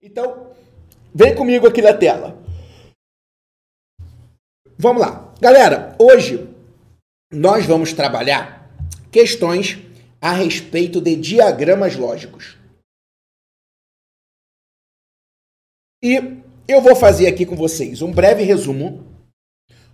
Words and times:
Então, 0.00 0.54
vem 1.12 1.34
comigo 1.34 1.66
aqui 1.66 1.82
na 1.82 1.92
tela. 1.92 2.40
Vamos 4.78 5.02
lá. 5.02 5.34
Galera, 5.40 5.96
hoje 5.98 6.48
nós 7.32 7.66
vamos 7.66 7.92
trabalhar 7.92 8.70
questões 9.10 9.78
a 10.20 10.30
respeito 10.30 11.00
de 11.00 11.16
diagramas 11.16 11.96
lógicos. 11.96 12.56
E 16.00 16.42
eu 16.68 16.80
vou 16.80 16.94
fazer 16.94 17.26
aqui 17.26 17.44
com 17.44 17.56
vocês 17.56 18.00
um 18.00 18.12
breve 18.12 18.44
resumo 18.44 19.04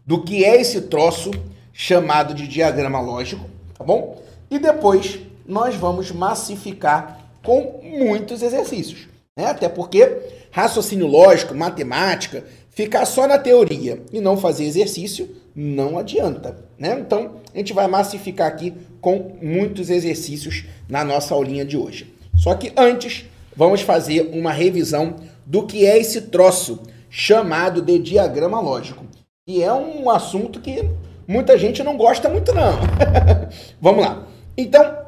do 0.05 0.23
que 0.23 0.45
é 0.45 0.61
esse 0.61 0.83
troço 0.83 1.31
chamado 1.73 2.35
de 2.35 2.47
diagrama 2.47 3.01
lógico, 3.01 3.49
tá 3.73 3.83
bom? 3.83 4.23
E 4.51 4.59
depois 4.59 5.19
nós 5.47 5.75
vamos 5.75 6.11
massificar 6.11 7.27
com 7.43 7.81
muitos 7.83 8.43
exercícios. 8.43 9.14
Né? 9.37 9.47
Até 9.47 9.69
porque 9.69 10.19
raciocínio 10.51 11.07
lógico, 11.07 11.55
matemática, 11.55 12.45
ficar 12.71 13.05
só 13.05 13.27
na 13.27 13.39
teoria 13.39 14.03
e 14.13 14.21
não 14.21 14.37
fazer 14.37 14.65
exercício 14.65 15.29
não 15.55 15.99
adianta. 15.99 16.57
Né? 16.79 16.99
Então, 17.01 17.37
a 17.53 17.59
gente 17.59 17.73
vai 17.73 17.87
massificar 17.87 18.49
aqui 18.49 18.75
com 19.01 19.37
muitos 19.43 19.91
exercícios 19.91 20.65
na 20.89 21.05
nossa 21.05 21.35
aulinha 21.35 21.65
de 21.65 21.77
hoje. 21.77 22.13
Só 22.37 22.55
que 22.55 22.73
antes, 22.77 23.27
vamos 23.57 23.81
fazer 23.81 24.31
uma 24.33 24.53
revisão 24.53 25.17
do 25.47 25.67
que 25.67 25.87
é 25.87 25.99
esse 25.99 26.23
troço 26.23 26.81
chamado 27.11 27.83
de 27.83 27.99
diagrama 27.99 28.61
lógico. 28.61 29.05
E 29.47 29.63
é 29.63 29.73
um 29.73 30.11
assunto 30.11 30.61
que 30.61 30.89
muita 31.29 31.59
gente 31.59 31.83
não 31.83 31.97
gosta 31.97 32.29
muito, 32.29 32.53
não. 32.53 32.79
vamos 33.81 34.05
lá. 34.05 34.27
Então, 34.57 34.99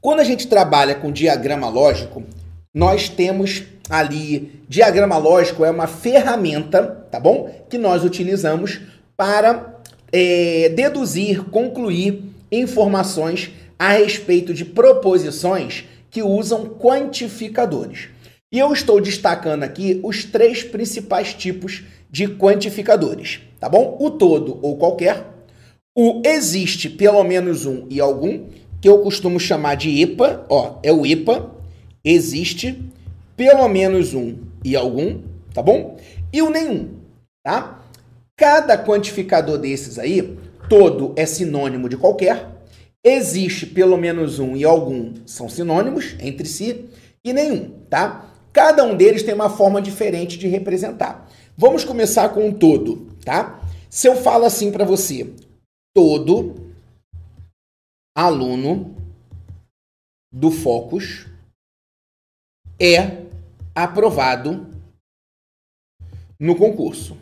quando 0.00 0.20
a 0.20 0.24
gente 0.24 0.48
trabalha 0.48 0.94
com 0.94 1.12
diagrama 1.12 1.68
lógico, 1.68 2.24
nós 2.74 3.08
temos 3.08 3.64
ali 3.88 4.62
diagrama 4.68 5.18
lógico 5.18 5.64
é 5.64 5.70
uma 5.70 5.86
ferramenta, 5.86 7.06
tá 7.10 7.20
bom? 7.20 7.50
Que 7.68 7.76
nós 7.76 8.04
utilizamos 8.04 8.80
para 9.16 9.80
é, 10.10 10.70
deduzir, 10.70 11.44
concluir 11.44 12.24
informações 12.50 13.50
a 13.78 13.92
respeito 13.92 14.54
de 14.54 14.64
proposições 14.64 15.84
que 16.10 16.22
usam 16.22 16.66
quantificadores. 16.66 18.08
E 18.50 18.58
eu 18.58 18.72
estou 18.72 19.00
destacando 19.00 19.62
aqui 19.62 19.98
os 20.02 20.24
três 20.24 20.62
principais 20.62 21.32
tipos 21.32 21.82
de 22.10 22.28
quantificadores, 22.28 23.40
tá 23.58 23.68
bom? 23.68 23.96
O 23.98 24.10
todo 24.10 24.58
ou 24.60 24.76
qualquer, 24.76 25.24
o 25.96 26.20
existe 26.24 26.90
pelo 26.90 27.24
menos 27.24 27.64
um 27.64 27.86
e 27.88 28.00
algum, 28.00 28.46
que 28.80 28.88
eu 28.88 28.98
costumo 28.98 29.40
chamar 29.40 29.76
de 29.76 29.88
IPA, 29.88 30.44
ó, 30.50 30.78
é 30.82 30.92
o 30.92 31.06
IPA, 31.06 31.50
existe 32.04 32.82
pelo 33.36 33.66
menos 33.68 34.14
um 34.14 34.38
e 34.64 34.76
algum, 34.76 35.20
tá 35.52 35.62
bom? 35.62 35.98
E 36.32 36.42
o 36.42 36.50
nenhum, 36.50 36.90
tá? 37.42 37.82
Cada 38.36 38.82
quantificador 38.82 39.58
desses 39.58 39.98
aí, 39.98 40.36
todo 40.68 41.12
é 41.16 41.26
sinônimo 41.26 41.88
de 41.88 41.96
qualquer, 41.96 42.48
existe 43.04 43.66
pelo 43.66 43.96
menos 43.96 44.38
um 44.38 44.56
e 44.56 44.64
algum 44.64 45.14
são 45.26 45.48
sinônimos 45.48 46.16
entre 46.20 46.46
si 46.46 46.88
e 47.24 47.32
nenhum, 47.32 47.70
tá? 47.90 48.28
Cada 48.52 48.84
um 48.84 48.96
deles 48.96 49.22
tem 49.22 49.34
uma 49.34 49.50
forma 49.50 49.80
diferente 49.80 50.38
de 50.38 50.46
representar. 50.46 51.28
Vamos 51.56 51.84
começar 51.84 52.28
com 52.30 52.48
um 52.48 52.52
todo, 52.52 53.08
tá? 53.24 53.60
Se 53.88 54.06
eu 54.06 54.16
falo 54.16 54.44
assim 54.44 54.70
para 54.70 54.84
você, 54.84 55.32
todo 55.94 56.72
aluno 58.14 58.96
do 60.32 60.50
Focus 60.50 61.26
é 62.82 63.30
aprovado 63.72 64.68
no 66.40 66.58
concurso. 66.58 67.16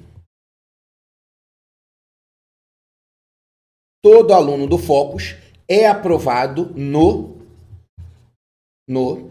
Todo 4.02 4.32
aluno 4.32 4.66
do 4.66 4.78
Focus 4.78 5.34
é 5.68 5.86
aprovado 5.86 6.72
no 6.74 7.38
no 8.88 9.30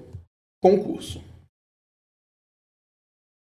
concurso. 0.62 1.22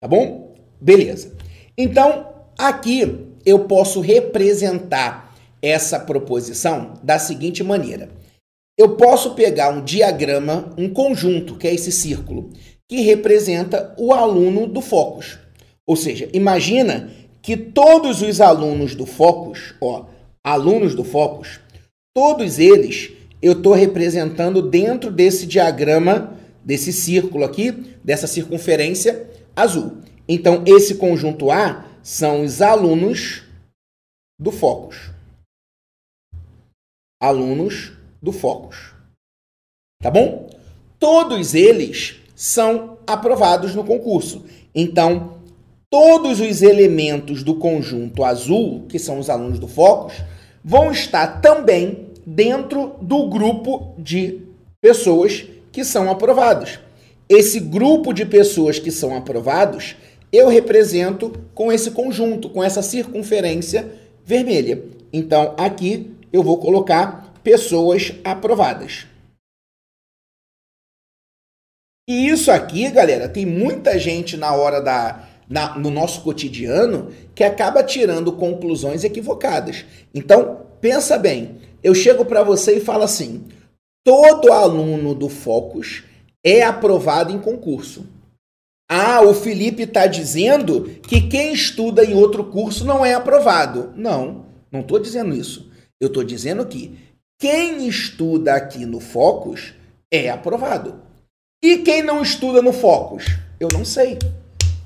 Tá 0.02 0.08
bom? 0.08 0.56
Beleza. 0.82 1.38
Então, 1.78 2.50
aqui 2.58 3.02
eu 3.46 3.68
posso 3.68 4.02
representar 4.02 5.38
essa 5.62 6.00
proposição 6.00 6.96
da 7.04 7.20
seguinte 7.20 7.64
maneira. 7.64 8.10
Eu 8.78 8.98
posso 8.98 9.36
pegar 9.36 9.70
um 9.70 9.84
diagrama, 9.84 10.74
um 10.78 10.92
conjunto, 10.92 11.56
que 11.58 11.68
é 11.68 11.74
esse 11.74 11.92
círculo, 11.92 12.50
que 12.92 13.00
representa 13.00 13.96
o 13.98 14.12
aluno 14.12 14.68
do 14.68 14.82
Focus. 14.82 15.40
Ou 15.88 15.96
seja, 15.96 16.30
imagina 16.34 17.10
que 17.42 17.56
todos 17.56 18.22
os 18.22 18.42
alunos 18.42 18.96
do 18.96 19.06
Focus, 19.06 19.74
ó, 19.80 20.08
alunos 20.44 20.94
do 20.94 21.06
Focus, 21.06 21.62
todos 22.14 22.60
eles 22.60 23.14
eu 23.42 23.54
estou 23.54 23.72
representando 23.72 24.62
dentro 24.62 25.10
desse 25.10 25.46
diagrama, 25.46 26.38
desse 26.66 26.92
círculo 26.92 27.46
aqui, 27.46 27.72
dessa 28.04 28.28
circunferência 28.28 29.26
azul. 29.56 30.00
Então, 30.28 30.62
esse 30.68 30.96
conjunto 30.96 31.50
A 31.50 31.86
são 32.04 32.44
os 32.44 32.62
alunos 32.62 33.44
do 34.38 34.52
Focus. 34.52 35.12
Alunos 37.22 37.94
do 38.22 38.34
Focus. 38.34 38.94
Tá 40.02 40.12
bom? 40.12 40.50
Todos 41.00 41.56
eles 41.56 42.21
são 42.42 42.98
aprovados 43.06 43.76
no 43.76 43.84
concurso. 43.84 44.44
Então, 44.74 45.36
todos 45.92 46.40
os 46.40 46.64
elementos 46.64 47.44
do 47.44 47.54
conjunto 47.54 48.24
azul, 48.24 48.88
que 48.90 48.98
são 48.98 49.20
os 49.20 49.30
alunos 49.30 49.60
do 49.60 49.68
Focus, 49.68 50.16
vão 50.66 50.92
estar 50.92 51.40
também 51.40 52.08
dentro 52.26 52.96
do 53.00 53.30
grupo 53.30 53.94
de 53.96 54.40
pessoas 54.82 55.46
que 55.72 55.86
são 55.86 56.10
aprovados. 56.10 56.80
Esse 57.30 57.60
grupo 57.60 58.12
de 58.12 58.26
pessoas 58.26 58.80
que 58.80 58.90
são 58.90 59.16
aprovados, 59.16 59.96
eu 60.34 60.48
represento 60.48 61.32
com 61.54 61.72
esse 61.72 61.92
conjunto, 61.92 62.50
com 62.50 62.64
essa 62.64 62.82
circunferência 62.82 63.88
vermelha. 64.26 64.84
Então, 65.14 65.54
aqui 65.60 66.10
eu 66.34 66.42
vou 66.42 66.58
colocar 66.58 67.36
pessoas 67.44 68.14
aprovadas. 68.24 69.11
E 72.08 72.28
isso 72.28 72.52
aqui, 72.52 72.90
galera, 72.90 73.30
tem 73.30 73.46
muita 73.46 73.98
gente 73.98 74.38
na 74.38 74.54
hora 74.54 74.82
da. 74.82 75.28
Na, 75.50 75.78
no 75.78 75.92
nosso 75.92 76.22
cotidiano 76.22 77.12
que 77.36 77.44
acaba 77.44 77.84
tirando 77.84 78.32
conclusões 78.32 79.04
equivocadas. 79.04 79.84
Então, 80.16 80.66
pensa 80.80 81.18
bem. 81.18 81.58
Eu 81.84 81.94
chego 81.94 82.24
para 82.24 82.42
você 82.42 82.78
e 82.78 82.80
falo 82.80 83.04
assim: 83.04 83.44
todo 84.02 84.54
aluno 84.54 85.14
do 85.14 85.28
Focus 85.28 86.04
é 86.42 86.64
aprovado 86.64 87.34
em 87.34 87.40
concurso. 87.40 88.06
Ah, 88.90 89.22
o 89.22 89.34
Felipe 89.34 89.84
está 89.84 90.06
dizendo 90.06 90.84
que 91.08 91.22
quem 91.22 91.54
estuda 91.54 92.04
em 92.04 92.14
outro 92.14 92.44
curso 92.44 92.84
não 92.84 93.06
é 93.06 93.14
aprovado. 93.14 93.94
Não, 93.96 94.46
não 94.72 94.82
estou 94.82 95.00
dizendo 95.00 95.34
isso. 95.34 95.72
Eu 96.00 96.08
estou 96.08 96.24
dizendo 96.24 96.66
que 96.66 96.98
quem 97.40 97.88
estuda 97.88 98.54
aqui 98.54 98.86
no 98.86 99.00
Focus 99.00 99.74
é 100.12 100.30
aprovado. 100.30 101.11
E 101.64 101.78
quem 101.78 102.02
não 102.02 102.24
estuda 102.24 102.60
no 102.60 102.74
Focus? 102.74 103.38
Eu 103.60 103.68
não 103.72 103.86
sei. 103.86 104.18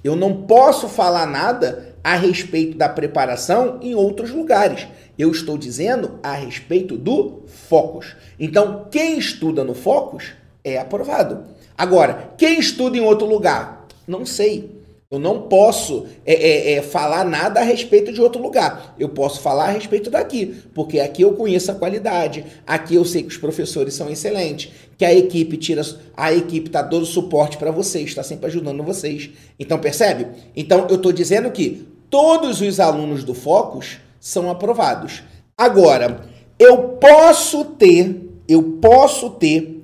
Eu 0.04 0.14
não 0.14 0.42
posso 0.42 0.90
falar 0.90 1.26
nada 1.26 1.96
a 2.04 2.18
respeito 2.18 2.78
da 2.78 2.90
preparação 2.90 3.80
em 3.82 3.96
outros 3.96 4.30
lugares. 4.30 4.86
Eu 5.18 5.32
estou 5.32 5.58
dizendo 5.58 6.20
a 6.22 6.34
respeito 6.34 6.98
do 6.98 7.44
Focus. 7.48 8.14
Então, 8.38 8.88
quem 8.92 9.18
estuda 9.18 9.64
no 9.64 9.74
Focus 9.74 10.34
é 10.66 10.78
aprovado. 10.78 11.46
Agora, 11.78 12.34
quem 12.38 12.60
estuda 12.60 12.98
em 12.98 13.02
outro 13.02 13.26
lugar? 13.26 13.88
Não 14.06 14.26
sei. 14.26 14.70
Eu 15.10 15.20
não 15.20 15.44
posso 15.44 16.08
é, 16.26 16.34
é, 16.34 16.74
é, 16.74 16.82
falar 16.82 17.24
nada 17.24 17.60
a 17.60 17.64
respeito 17.64 18.12
de 18.12 18.20
outro 18.20 18.42
lugar. 18.42 18.96
Eu 18.98 19.10
posso 19.10 19.40
falar 19.40 19.66
a 19.66 19.72
respeito 19.72 20.10
daqui, 20.10 20.64
porque 20.74 21.00
aqui 21.00 21.22
eu 21.22 21.34
conheço 21.34 21.72
a 21.72 21.76
qualidade, 21.76 22.44
aqui 22.66 22.96
eu 22.96 23.06
sei 23.06 23.22
que 23.22 23.30
os 23.30 23.38
professores 23.38 23.94
são 23.94 24.10
excelentes, 24.10 24.72
que 24.98 25.06
a 25.06 25.14
equipe 25.14 25.58
tira, 25.58 25.84
a 26.18 26.34
equipe 26.34 26.68
está 26.68 26.82
dando 26.82 27.06
suporte 27.06 27.56
para 27.56 27.70
vocês, 27.70 28.10
está 28.10 28.24
sempre 28.24 28.48
ajudando 28.48 28.84
vocês. 28.84 29.30
Então 29.60 29.78
percebe? 29.78 30.28
Então 30.56 30.88
eu 30.90 30.96
estou 30.96 31.12
dizendo 31.12 31.52
que 31.52 31.88
todos 32.10 32.60
os 32.62 32.80
alunos 32.80 33.24
do 33.24 33.36
Focus 33.36 34.00
são 34.20 34.50
aprovados. 34.50 35.22
Agora 35.56 36.22
eu 36.58 36.80
posso 37.00 37.64
ter, 37.64 38.28
eu 38.48 38.64
posso 38.82 39.30
ter 39.30 39.84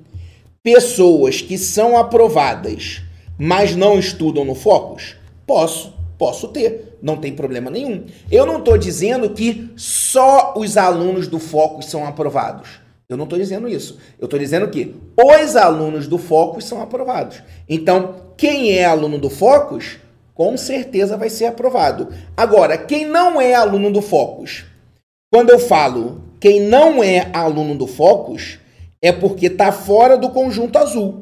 pessoas 0.64 1.42
que 1.42 1.60
são 1.60 1.96
aprovadas 1.96 3.04
mas 3.44 3.76
não 3.76 3.98
estudam 3.98 4.46
no 4.46 4.54
Focus? 4.54 5.16
Posso, 5.48 5.96
posso 6.16 6.50
ter, 6.50 7.00
não 7.02 7.18
tem 7.18 7.34
problema 7.34 7.72
nenhum. 7.72 8.06
Eu 8.32 8.46
não 8.46 8.60
estou 8.60 8.78
dizendo 8.78 9.32
que 9.32 9.72
só 9.76 10.54
os 10.56 10.78
alunos 10.78 11.28
do 11.28 11.40
Focus 11.40 11.88
são 11.88 12.06
aprovados. 12.06 12.80
Eu 13.10 13.18
não 13.18 13.24
estou 13.24 13.40
dizendo 13.40 13.68
isso. 13.68 13.98
Eu 14.20 14.26
estou 14.26 14.40
dizendo 14.40 14.68
que 14.68 14.96
os 15.18 15.56
alunos 15.56 16.06
do 16.08 16.20
Focus 16.20 16.66
são 16.66 16.84
aprovados. 16.84 17.42
Então, 17.68 18.34
quem 18.38 18.78
é 18.78 18.86
aluno 18.86 19.18
do 19.18 19.30
Focus, 19.32 19.98
com 20.36 20.56
certeza 20.56 21.18
vai 21.18 21.32
ser 21.32 21.46
aprovado. 21.46 22.10
Agora, 22.38 22.78
quem 22.78 23.06
não 23.06 23.42
é 23.42 23.56
aluno 23.56 23.92
do 23.92 24.04
Focus, 24.04 24.66
quando 25.32 25.50
eu 25.50 25.58
falo 25.58 26.22
quem 26.40 26.60
não 26.60 27.04
é 27.04 27.28
aluno 27.34 27.74
do 27.74 27.88
Focus, 27.88 28.60
é 29.02 29.12
porque 29.12 29.48
está 29.48 29.72
fora 29.72 30.16
do 30.16 30.30
conjunto 30.30 30.78
azul. 30.78 31.21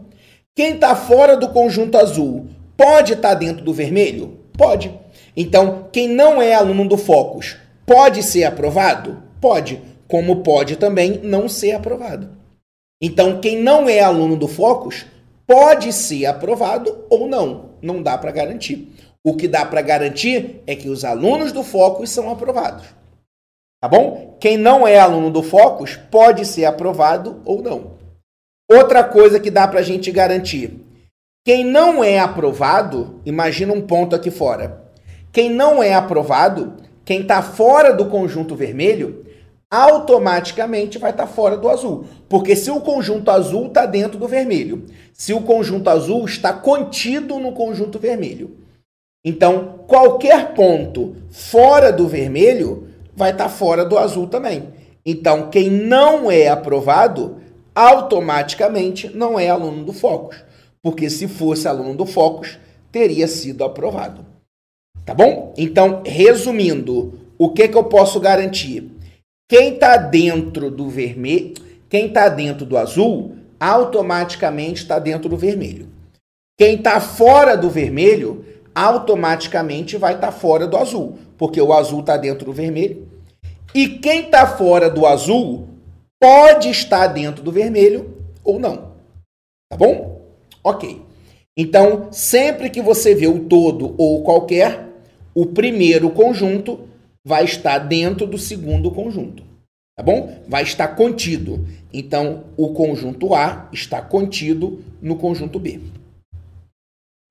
Quem 0.60 0.74
está 0.74 0.94
fora 0.94 1.38
do 1.38 1.48
conjunto 1.48 1.98
azul 1.98 2.48
pode 2.76 3.14
estar 3.14 3.30
tá 3.30 3.34
dentro 3.34 3.64
do 3.64 3.74
vermelho? 3.74 4.40
Pode. 4.58 4.94
Então, 5.34 5.88
quem 5.90 6.06
não 6.06 6.42
é 6.42 6.54
aluno 6.54 6.86
do 6.86 6.98
Focus 6.98 7.56
pode 7.86 8.22
ser 8.22 8.44
aprovado? 8.44 9.24
Pode 9.40 9.82
como 10.06 10.44
pode 10.44 10.76
também 10.76 11.22
não 11.24 11.48
ser 11.48 11.72
aprovado. 11.72 12.32
Então, 13.02 13.40
quem 13.40 13.58
não 13.58 13.88
é 13.88 14.02
aluno 14.02 14.36
do 14.36 14.50
Focus 14.50 15.06
pode 15.48 15.94
ser 15.94 16.26
aprovado 16.26 17.06
ou 17.10 17.26
não. 17.26 17.70
Não 17.82 18.04
dá 18.04 18.18
para 18.18 18.30
garantir. 18.30 18.92
O 19.24 19.38
que 19.38 19.48
dá 19.48 19.66
para 19.66 19.82
garantir 19.82 20.62
é 20.68 20.76
que 20.76 20.90
os 20.90 21.06
alunos 21.06 21.54
do 21.54 21.64
Focus 21.64 22.10
são 22.10 22.30
aprovados. 22.30 22.84
Tá 23.82 23.88
bom? 23.88 24.36
Quem 24.42 24.58
não 24.58 24.86
é 24.86 25.00
aluno 25.00 25.32
do 25.32 25.42
Focus 25.42 25.96
pode 26.12 26.44
ser 26.44 26.66
aprovado 26.66 27.42
ou 27.46 27.62
não. 27.62 27.99
Outra 28.72 29.04
coisa 29.04 29.40
que 29.40 29.50
dá 29.50 29.68
para 29.68 29.80
a 29.80 29.84
gente 29.84 30.12
garantir: 30.12 30.80
quem 31.44 31.66
não 31.66 32.04
é 32.04 32.20
aprovado, 32.20 33.20
imagina 33.26 33.74
um 33.74 33.82
ponto 33.82 34.16
aqui 34.16 34.30
fora. 34.30 34.84
Quem 35.32 35.50
não 35.50 35.82
é 35.82 35.94
aprovado, 35.94 36.74
quem 37.04 37.22
está 37.22 37.42
fora 37.42 37.94
do 37.94 38.06
conjunto 38.06 38.56
vermelho, 38.56 39.26
automaticamente 39.72 40.98
vai 40.98 41.12
estar 41.12 41.26
tá 41.26 41.32
fora 41.32 41.58
do 41.58 41.70
azul. 41.70 42.06
Porque 42.28 42.56
se 42.56 42.70
o 42.70 42.82
conjunto 42.82 43.30
azul 43.32 43.68
está 43.68 43.86
dentro 43.86 44.20
do 44.20 44.28
vermelho, 44.28 44.86
se 45.14 45.34
o 45.34 45.42
conjunto 45.42 45.90
azul 45.90 46.26
está 46.26 46.54
contido 46.54 47.40
no 47.40 47.52
conjunto 47.54 47.98
vermelho. 47.98 48.58
Então, 49.26 49.84
qualquer 49.88 50.54
ponto 50.54 51.16
fora 51.30 51.92
do 51.92 52.08
vermelho 52.08 52.88
vai 53.16 53.32
estar 53.32 53.46
tá 53.46 53.50
fora 53.50 53.84
do 53.84 53.98
azul 53.98 54.28
também. 54.28 54.70
Então, 55.06 55.50
quem 55.50 55.70
não 55.70 56.32
é 56.32 56.48
aprovado, 56.48 57.39
automaticamente 57.80 59.10
não 59.16 59.40
é 59.40 59.48
aluno 59.50 59.86
do 59.86 59.94
Focus. 59.94 60.44
Porque 60.84 61.10
se 61.10 61.30
fosse 61.30 61.66
aluno 61.66 61.96
do 61.96 62.06
Focus, 62.06 62.60
teria 62.92 63.26
sido 63.26 63.64
aprovado. 63.64 64.26
Tá 65.06 65.14
bom? 65.14 65.54
Então, 65.58 66.04
resumindo, 66.06 67.18
o 67.38 67.52
que, 67.52 67.70
que 67.70 67.78
eu 67.78 67.86
posso 67.86 68.20
garantir? 68.20 68.92
Quem 69.50 69.76
está 69.76 69.96
dentro 69.96 70.70
do 70.70 70.90
vermelho, 70.90 71.54
quem 71.88 72.08
está 72.08 72.28
dentro 72.28 72.66
do 72.66 72.78
azul, 72.78 73.36
automaticamente 73.58 74.82
está 74.82 75.00
dentro 75.00 75.30
do 75.30 75.38
vermelho. 75.38 75.88
Quem 76.58 76.76
está 76.76 77.00
fora 77.00 77.56
do 77.56 77.70
vermelho, 77.70 78.46
automaticamente 78.76 79.96
vai 79.96 80.16
estar 80.16 80.28
tá 80.28 80.34
fora 80.34 80.68
do 80.68 80.76
azul, 80.76 81.18
porque 81.38 81.62
o 81.62 81.74
azul 81.74 82.02
está 82.02 82.18
dentro 82.18 82.46
do 82.46 82.54
vermelho. 82.54 83.08
E 83.74 83.88
quem 83.88 84.26
está 84.26 84.46
fora 84.46 84.90
do 84.90 85.06
azul 85.06 85.69
pode 86.22 86.70
estar 86.70 87.08
dentro 87.08 87.44
do 87.44 87.52
vermelho 87.52 88.18
ou 88.44 88.60
não. 88.60 88.94
Tá 89.70 89.78
bom? 89.78 90.22
Ok. 90.64 91.02
Então, 91.58 92.12
sempre 92.12 92.70
que 92.70 92.82
você 92.82 93.14
vê 93.14 93.28
o 93.28 93.46
todo 93.46 93.96
ou 93.98 94.24
qualquer, 94.24 94.88
o 95.34 95.46
primeiro 95.46 96.10
conjunto 96.10 96.88
vai 97.26 97.44
estar 97.44 97.80
dentro 97.80 98.26
do 98.26 98.38
segundo 98.38 98.92
conjunto. 98.92 99.44
Tá 99.98 100.04
bom? 100.04 100.44
Vai 100.48 100.64
estar 100.64 100.88
contido. 100.90 101.68
Então, 101.92 102.46
o 102.56 102.74
conjunto 102.74 103.34
A 103.36 103.70
está 103.74 104.02
contido 104.02 104.84
no 105.02 105.18
conjunto 105.18 105.60
B. 105.60 105.82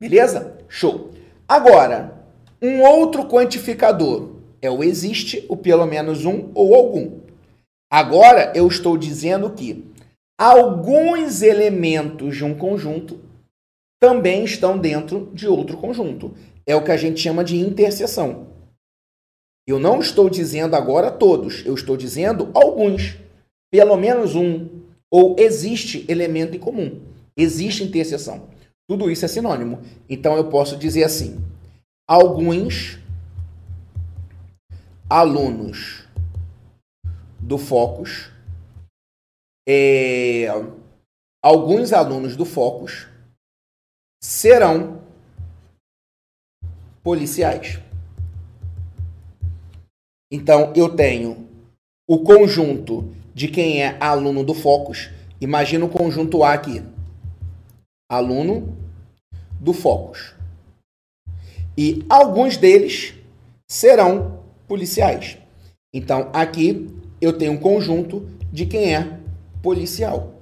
Beleza? 0.00 0.58
Show. 0.68 1.10
Agora, 1.48 2.24
um 2.60 2.82
outro 2.82 3.26
quantificador 3.26 4.36
é 4.60 4.70
o 4.70 4.84
existe, 4.84 5.44
o 5.48 5.56
pelo 5.56 5.86
menos 5.86 6.24
um 6.24 6.50
ou 6.54 6.74
algum. 6.74 7.20
Agora, 7.90 8.52
eu 8.54 8.66
estou 8.66 8.98
dizendo 8.98 9.50
que 9.50 9.84
alguns 10.38 11.42
elementos 11.42 12.36
de 12.36 12.44
um 12.44 12.54
conjunto 12.54 13.20
também 14.00 14.44
estão 14.44 14.78
dentro 14.78 15.30
de 15.32 15.48
outro 15.48 15.76
conjunto. 15.76 16.34
É 16.66 16.76
o 16.76 16.84
que 16.84 16.92
a 16.92 16.96
gente 16.96 17.20
chama 17.20 17.42
de 17.42 17.56
interseção. 17.56 18.48
Eu 19.66 19.78
não 19.78 20.00
estou 20.00 20.30
dizendo 20.30 20.76
agora 20.76 21.10
todos, 21.10 21.64
eu 21.66 21.74
estou 21.74 21.96
dizendo 21.96 22.50
alguns. 22.54 23.16
Pelo 23.70 23.96
menos 23.96 24.34
um. 24.34 24.68
Ou 25.10 25.36
existe 25.38 26.04
elemento 26.08 26.56
em 26.56 26.60
comum. 26.60 27.00
Existe 27.36 27.82
interseção. 27.82 28.48
Tudo 28.88 29.10
isso 29.10 29.24
é 29.24 29.28
sinônimo. 29.28 29.80
Então 30.08 30.36
eu 30.36 30.48
posso 30.48 30.76
dizer 30.76 31.04
assim: 31.04 31.38
alguns 32.06 32.98
alunos 35.08 36.07
do 37.48 37.56
Focus, 37.56 38.30
é, 39.66 40.48
alguns 41.42 41.94
alunos 41.94 42.36
do 42.36 42.44
Focus 42.44 43.08
serão 44.22 45.02
policiais. 47.02 47.80
Então, 50.30 50.74
eu 50.76 50.94
tenho 50.94 51.48
o 52.06 52.18
conjunto 52.18 53.14
de 53.34 53.48
quem 53.48 53.82
é 53.82 53.96
aluno 53.98 54.44
do 54.44 54.52
Focus. 54.52 55.08
Imagina 55.40 55.86
o 55.86 55.88
conjunto 55.88 56.44
A 56.44 56.52
aqui. 56.52 56.84
Aluno 58.10 58.76
do 59.58 59.72
Focus. 59.72 60.34
E 61.78 62.04
alguns 62.10 62.58
deles 62.58 63.14
serão 63.66 64.44
policiais. 64.66 65.38
Então, 65.94 66.30
aqui 66.34 66.97
eu 67.20 67.32
tenho 67.32 67.52
um 67.52 67.58
conjunto 67.58 68.28
de 68.52 68.66
quem 68.66 68.94
é 68.94 69.18
policial. 69.62 70.34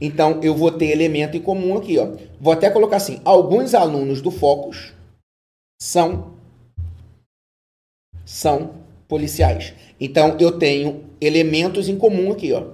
Então, 0.00 0.40
eu 0.42 0.54
vou 0.54 0.72
ter 0.72 0.86
elemento 0.86 1.36
em 1.36 1.42
comum 1.42 1.76
aqui. 1.76 1.98
Ó. 1.98 2.16
Vou 2.40 2.52
até 2.52 2.70
colocar 2.70 2.96
assim: 2.96 3.20
alguns 3.24 3.74
alunos 3.74 4.22
do 4.22 4.30
Focus 4.30 4.94
são, 5.80 6.34
são 8.24 8.74
policiais. 9.06 9.74
Então, 10.00 10.36
eu 10.40 10.58
tenho 10.58 11.04
elementos 11.20 11.88
em 11.88 11.96
comum 11.96 12.32
aqui. 12.32 12.52
Ó. 12.52 12.64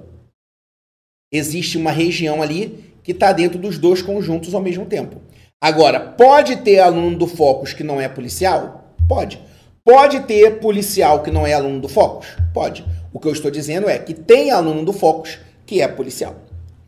Existe 1.33 1.77
uma 1.77 1.91
região 1.91 2.41
ali 2.41 2.85
que 3.03 3.11
está 3.13 3.33
dentro 3.33 3.59
dos 3.59 3.79
dois 3.79 4.01
conjuntos 4.01 4.55
ao 4.55 4.63
mesmo 4.63 4.87
tempo. 4.87 5.21
Agora, 5.61 5.99
pode 5.99 6.57
ter 6.57 6.79
aluno 6.79 7.17
do 7.17 7.27
Focus 7.27 7.73
que 7.73 7.83
não 7.83 8.01
é 8.01 8.09
policial? 8.09 8.95
Pode. 9.09 9.41
Pode 9.85 10.21
ter 10.21 10.61
policial 10.61 11.23
que 11.23 11.31
não 11.31 11.47
é 11.47 11.55
aluno 11.55 11.81
do 11.81 11.89
Focus? 11.89 12.37
Pode. 12.53 12.85
O 13.17 13.19
que 13.19 13.27
eu 13.27 13.33
estou 13.33 13.51
dizendo 13.51 13.89
é 13.89 13.99
que 13.99 14.13
tem 14.13 14.51
aluno 14.51 14.85
do 14.85 14.93
Focus 14.93 15.39
que 15.65 15.81
é 15.81 15.89
policial. 15.89 16.37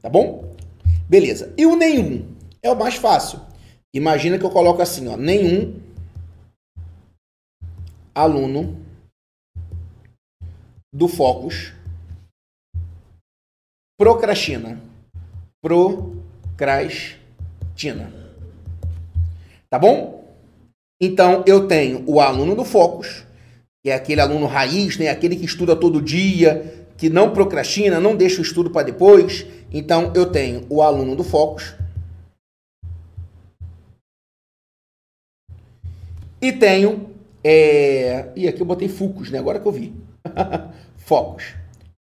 Tá 0.02 0.10
bom? 0.10 0.54
Beleza. 1.08 1.54
E 1.56 1.64
o 1.64 1.74
nenhum? 1.74 2.36
É 2.62 2.70
o 2.70 2.78
mais 2.78 2.96
fácil. 2.96 3.40
Imagina 3.94 4.38
que 4.38 4.44
eu 4.44 4.50
coloco 4.50 4.82
assim, 4.82 5.08
ó, 5.08 5.16
nenhum 5.16 5.80
aluno 8.14 8.78
do 10.92 11.08
Focus 11.08 11.72
procrastina. 13.98 14.78
Procrastina. 15.62 17.08
Tá 19.70 19.78
bom? 19.78 20.28
Então, 21.00 21.42
eu 21.46 21.66
tenho 21.66 22.04
o 22.06 22.20
aluno 22.20 22.54
do 22.54 22.66
Focus, 22.66 23.24
que 23.82 23.90
é 23.90 23.94
aquele 23.94 24.20
aluno 24.20 24.46
raiz, 24.46 24.96
né? 24.96 25.08
aquele 25.08 25.36
que 25.36 25.44
estuda 25.44 25.76
todo 25.76 26.02
dia, 26.02 26.86
que 26.96 27.08
não 27.08 27.32
procrastina, 27.32 28.00
não 28.00 28.16
deixa 28.16 28.40
o 28.40 28.44
estudo 28.44 28.70
para 28.70 28.86
depois. 28.86 29.46
Então, 29.72 30.12
eu 30.14 30.26
tenho 30.26 30.66
o 30.68 30.82
aluno 30.82 31.14
do 31.14 31.22
Focus. 31.22 31.74
E 36.40 36.52
tenho. 36.52 37.10
É... 37.42 38.28
E 38.34 38.48
aqui 38.48 38.60
eu 38.60 38.66
botei 38.66 38.88
Focus, 38.88 39.30
né? 39.30 39.38
Agora 39.38 39.60
que 39.60 39.66
eu 39.66 39.72
vi. 39.72 39.92
Focus. 40.96 41.54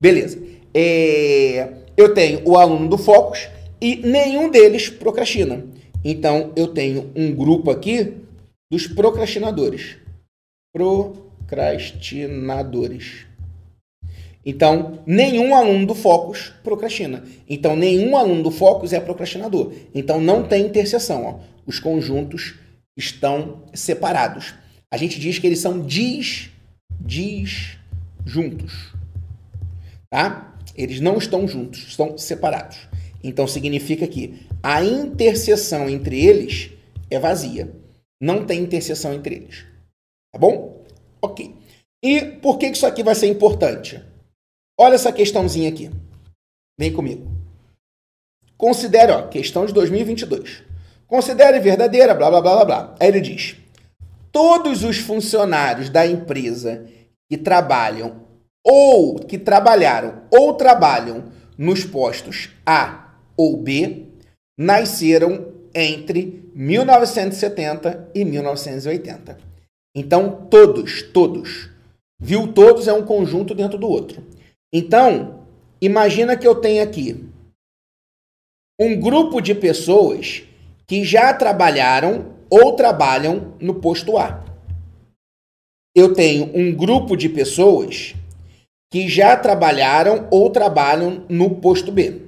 Beleza. 0.00 0.42
É, 0.74 1.74
eu 1.96 2.14
tenho 2.14 2.42
o 2.48 2.56
aluno 2.56 2.88
do 2.88 2.98
Focus 2.98 3.48
e 3.80 3.96
nenhum 3.96 4.50
deles 4.50 4.88
procrastina. 4.88 5.64
Então, 6.04 6.52
eu 6.56 6.68
tenho 6.68 7.10
um 7.14 7.34
grupo 7.34 7.70
aqui 7.70 8.14
dos 8.70 8.86
procrastinadores. 8.86 9.96
Procrastinadores. 11.52 13.26
Então, 14.44 15.02
nenhum 15.06 15.54
aluno 15.54 15.86
do 15.86 15.94
Focus 15.94 16.50
procrastina. 16.64 17.22
Então, 17.46 17.76
nenhum 17.76 18.16
aluno 18.16 18.42
do 18.42 18.50
Focus 18.50 18.94
é 18.94 18.98
procrastinador. 18.98 19.70
Então, 19.94 20.18
não 20.18 20.48
tem 20.48 20.64
interseção. 20.64 21.24
Ó. 21.26 21.40
Os 21.66 21.78
conjuntos 21.78 22.54
estão 22.96 23.64
separados. 23.74 24.54
A 24.90 24.96
gente 24.96 25.20
diz 25.20 25.38
que 25.38 25.46
eles 25.46 25.58
são 25.58 25.84
dis, 25.84 26.50
dis, 26.98 27.76
juntos. 28.24 28.94
Tá? 30.08 30.56
Eles 30.74 31.00
não 31.00 31.18
estão 31.18 31.46
juntos, 31.46 31.86
estão 31.86 32.16
separados. 32.16 32.78
Então 33.22 33.46
significa 33.46 34.06
que 34.06 34.46
a 34.62 34.82
interseção 34.82 35.88
entre 35.88 36.24
eles 36.24 36.70
é 37.10 37.18
vazia. 37.18 37.70
Não 38.20 38.44
tem 38.44 38.62
interseção 38.62 39.12
entre 39.12 39.34
eles. 39.34 39.64
Tá 40.32 40.38
bom? 40.38 40.81
Ok. 41.22 41.54
E 42.02 42.20
por 42.20 42.58
que 42.58 42.66
isso 42.66 42.86
aqui 42.86 43.02
vai 43.02 43.14
ser 43.14 43.28
importante? 43.28 44.02
Olha 44.78 44.96
essa 44.96 45.12
questãozinha 45.12 45.68
aqui. 45.68 45.90
Vem 46.78 46.92
comigo. 46.92 47.30
Considere, 48.56 49.12
ó, 49.12 49.28
questão 49.28 49.64
de 49.64 49.72
2022. 49.72 50.64
Considere 51.06 51.60
verdadeira, 51.60 52.14
blá, 52.14 52.30
blá, 52.30 52.40
blá, 52.40 52.54
blá, 52.56 52.64
blá. 52.64 52.94
Aí 52.98 53.08
ele 53.08 53.20
diz: 53.20 53.56
todos 54.32 54.82
os 54.82 54.98
funcionários 54.98 55.90
da 55.90 56.06
empresa 56.06 56.88
que 57.30 57.36
trabalham 57.36 58.26
ou 58.64 59.16
que 59.16 59.38
trabalharam 59.38 60.22
ou 60.30 60.54
trabalham 60.54 61.30
nos 61.56 61.84
postos 61.84 62.50
A 62.64 63.14
ou 63.36 63.56
B 63.56 64.06
nasceram 64.58 65.52
entre 65.74 66.50
1970 66.54 68.10
e 68.14 68.24
1980. 68.24 69.51
Então, 69.94 70.46
todos, 70.50 71.02
todos. 71.02 71.70
Viu? 72.20 72.52
Todos 72.52 72.88
é 72.88 72.92
um 72.92 73.04
conjunto 73.04 73.54
dentro 73.54 73.78
do 73.78 73.88
outro. 73.88 74.22
Então, 74.72 75.44
imagina 75.80 76.36
que 76.36 76.46
eu 76.46 76.54
tenho 76.54 76.82
aqui 76.82 77.28
um 78.80 78.98
grupo 78.98 79.40
de 79.40 79.54
pessoas 79.54 80.42
que 80.86 81.04
já 81.04 81.32
trabalharam 81.34 82.34
ou 82.50 82.74
trabalham 82.74 83.54
no 83.60 83.74
posto 83.74 84.18
A. 84.18 84.44
Eu 85.94 86.14
tenho 86.14 86.50
um 86.54 86.74
grupo 86.74 87.16
de 87.16 87.28
pessoas 87.28 88.14
que 88.90 89.08
já 89.08 89.36
trabalharam 89.36 90.26
ou 90.30 90.50
trabalham 90.50 91.24
no 91.28 91.56
posto 91.56 91.92
B. 91.92 92.22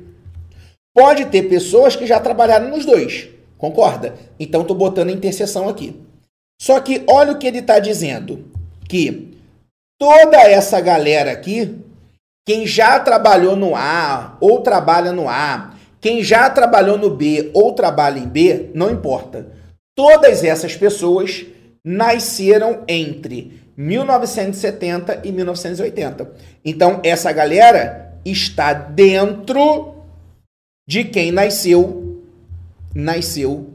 Pode 0.94 1.26
ter 1.26 1.48
pessoas 1.48 1.96
que 1.96 2.06
já 2.06 2.20
trabalharam 2.20 2.70
nos 2.70 2.86
dois, 2.86 3.28
concorda? 3.58 4.14
Então 4.38 4.62
estou 4.62 4.76
botando 4.76 5.10
interseção 5.10 5.68
aqui. 5.68 6.00
Só 6.60 6.80
que 6.80 7.04
olha 7.08 7.32
o 7.32 7.38
que 7.38 7.46
ele 7.46 7.58
está 7.58 7.78
dizendo: 7.78 8.44
que 8.88 9.38
toda 9.98 10.36
essa 10.36 10.80
galera 10.80 11.32
aqui, 11.32 11.78
quem 12.46 12.66
já 12.66 13.00
trabalhou 13.00 13.56
no 13.56 13.74
A 13.74 14.36
ou 14.40 14.60
trabalha 14.60 15.12
no 15.12 15.28
A, 15.28 15.74
quem 16.00 16.22
já 16.22 16.48
trabalhou 16.50 16.98
no 16.98 17.10
B 17.10 17.50
ou 17.54 17.72
trabalha 17.72 18.18
em 18.18 18.28
B, 18.28 18.70
não 18.74 18.90
importa. 18.90 19.48
Todas 19.96 20.42
essas 20.42 20.76
pessoas 20.76 21.46
nasceram 21.84 22.84
entre 22.88 23.62
1970 23.76 25.22
e 25.24 25.32
1980. 25.32 26.32
Então, 26.64 27.00
essa 27.02 27.32
galera 27.32 28.18
está 28.24 28.72
dentro 28.72 29.94
de 30.86 31.04
quem 31.04 31.32
nasceu 31.32 32.22
nasceu 32.94 33.70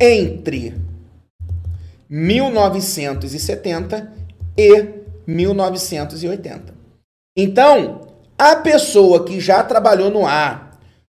entre 0.00 0.74
1970 2.08 4.12
e 4.56 4.86
1980. 5.26 6.74
Então, 7.36 8.00
a 8.38 8.56
pessoa 8.56 9.24
que 9.24 9.40
já 9.40 9.62
trabalhou 9.62 10.10
no 10.10 10.26
A, 10.26 10.70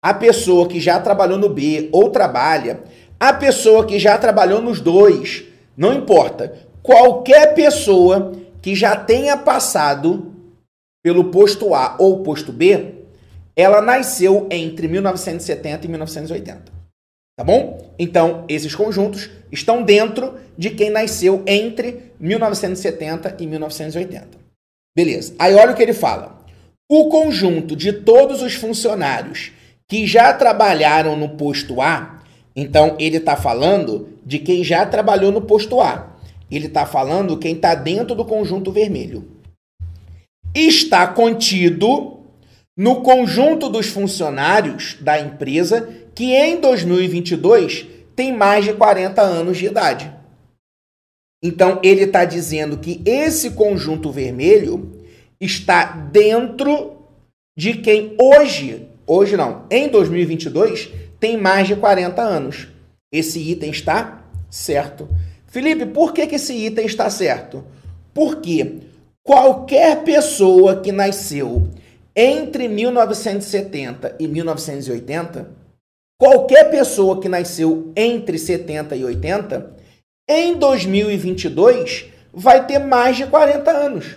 a 0.02 0.14
pessoa 0.14 0.68
que 0.68 0.80
já 0.80 1.00
trabalhou 1.00 1.38
no 1.38 1.48
B 1.48 1.88
ou 1.92 2.10
trabalha, 2.10 2.80
a 3.18 3.32
pessoa 3.32 3.84
que 3.84 3.98
já 3.98 4.16
trabalhou 4.16 4.62
nos 4.62 4.80
dois, 4.80 5.44
não 5.76 5.92
importa. 5.92 6.56
Qualquer 6.82 7.54
pessoa 7.54 8.32
que 8.62 8.74
já 8.74 8.96
tenha 8.96 9.36
passado 9.36 10.32
pelo 11.02 11.24
posto 11.24 11.74
A 11.74 11.96
ou 11.98 12.22
posto 12.22 12.52
B, 12.52 12.94
ela 13.56 13.82
nasceu 13.82 14.46
entre 14.50 14.86
1970 14.86 15.86
e 15.86 15.88
1980. 15.88 16.77
Tá 17.38 17.44
bom? 17.44 17.78
Então, 17.96 18.44
esses 18.48 18.74
conjuntos 18.74 19.30
estão 19.52 19.84
dentro 19.84 20.34
de 20.58 20.70
quem 20.70 20.90
nasceu 20.90 21.44
entre 21.46 22.10
1970 22.18 23.36
e 23.38 23.46
1980. 23.46 24.26
Beleza. 24.96 25.36
Aí 25.38 25.54
olha 25.54 25.70
o 25.70 25.76
que 25.76 25.82
ele 25.84 25.94
fala. 25.94 26.44
O 26.90 27.08
conjunto 27.08 27.76
de 27.76 27.92
todos 27.92 28.42
os 28.42 28.54
funcionários 28.54 29.52
que 29.88 30.04
já 30.04 30.32
trabalharam 30.32 31.14
no 31.14 31.28
posto 31.28 31.80
A, 31.80 32.24
então 32.56 32.96
ele 32.98 33.18
está 33.18 33.36
falando 33.36 34.08
de 34.26 34.40
quem 34.40 34.64
já 34.64 34.84
trabalhou 34.84 35.30
no 35.30 35.42
posto 35.42 35.80
A. 35.80 36.16
Ele 36.50 36.66
está 36.66 36.84
falando 36.86 37.38
quem 37.38 37.54
está 37.54 37.72
dentro 37.76 38.16
do 38.16 38.24
conjunto 38.24 38.72
vermelho. 38.72 39.28
Está 40.52 41.06
contido 41.06 42.18
no 42.76 43.00
conjunto 43.02 43.68
dos 43.68 43.86
funcionários 43.86 44.96
da 45.00 45.20
empresa 45.20 45.88
que 46.18 46.34
em 46.34 46.60
2022 46.60 47.86
tem 48.16 48.36
mais 48.36 48.64
de 48.64 48.72
40 48.72 49.22
anos 49.22 49.56
de 49.56 49.66
idade. 49.66 50.12
Então 51.40 51.78
ele 51.80 52.02
está 52.02 52.24
dizendo 52.24 52.76
que 52.78 53.00
esse 53.06 53.52
conjunto 53.52 54.10
vermelho 54.10 54.98
está 55.40 55.84
dentro 55.84 56.96
de 57.56 57.74
quem 57.74 58.16
hoje, 58.20 58.88
hoje 59.06 59.36
não, 59.36 59.64
em 59.70 59.88
2022 59.88 60.90
tem 61.20 61.36
mais 61.36 61.68
de 61.68 61.76
40 61.76 62.20
anos. 62.20 62.66
Esse 63.12 63.38
item 63.38 63.70
está 63.70 64.24
certo. 64.50 65.08
Felipe, 65.46 65.86
por 65.86 66.12
que, 66.12 66.26
que 66.26 66.34
esse 66.34 66.52
item 66.52 66.84
está 66.84 67.08
certo? 67.08 67.64
Porque 68.12 68.78
qualquer 69.22 70.02
pessoa 70.02 70.80
que 70.80 70.90
nasceu 70.90 71.68
entre 72.16 72.66
1970 72.66 74.16
e 74.18 74.26
1980 74.26 75.57
Qualquer 76.20 76.68
pessoa 76.70 77.20
que 77.20 77.28
nasceu 77.28 77.92
entre 77.96 78.38
70 78.38 78.96
e 78.96 79.04
80, 79.04 79.76
em 80.28 80.58
2022 80.58 82.06
vai 82.32 82.66
ter 82.66 82.80
mais 82.80 83.16
de 83.16 83.26
40 83.26 83.70
anos. 83.70 84.16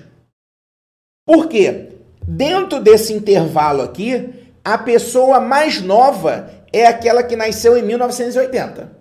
Por 1.25 1.47
quê? 1.47 1.89
Dentro 2.27 2.79
desse 2.79 3.13
intervalo 3.13 3.83
aqui, 3.83 4.33
a 4.63 4.77
pessoa 4.77 5.39
mais 5.39 5.79
nova 5.79 6.49
é 6.73 6.87
aquela 6.87 7.23
que 7.23 7.35
nasceu 7.35 7.77
em 7.77 7.83
1980. 7.83 8.91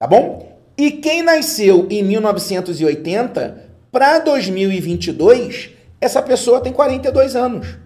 Tá 0.00 0.06
bom? 0.06 0.58
E 0.76 0.90
quem 0.92 1.22
nasceu 1.22 1.86
em 1.90 2.02
1980 2.02 3.68
para 3.90 4.18
2022, 4.18 5.70
essa 6.00 6.22
pessoa 6.22 6.60
tem 6.60 6.72
42 6.72 7.36
anos. 7.36 7.78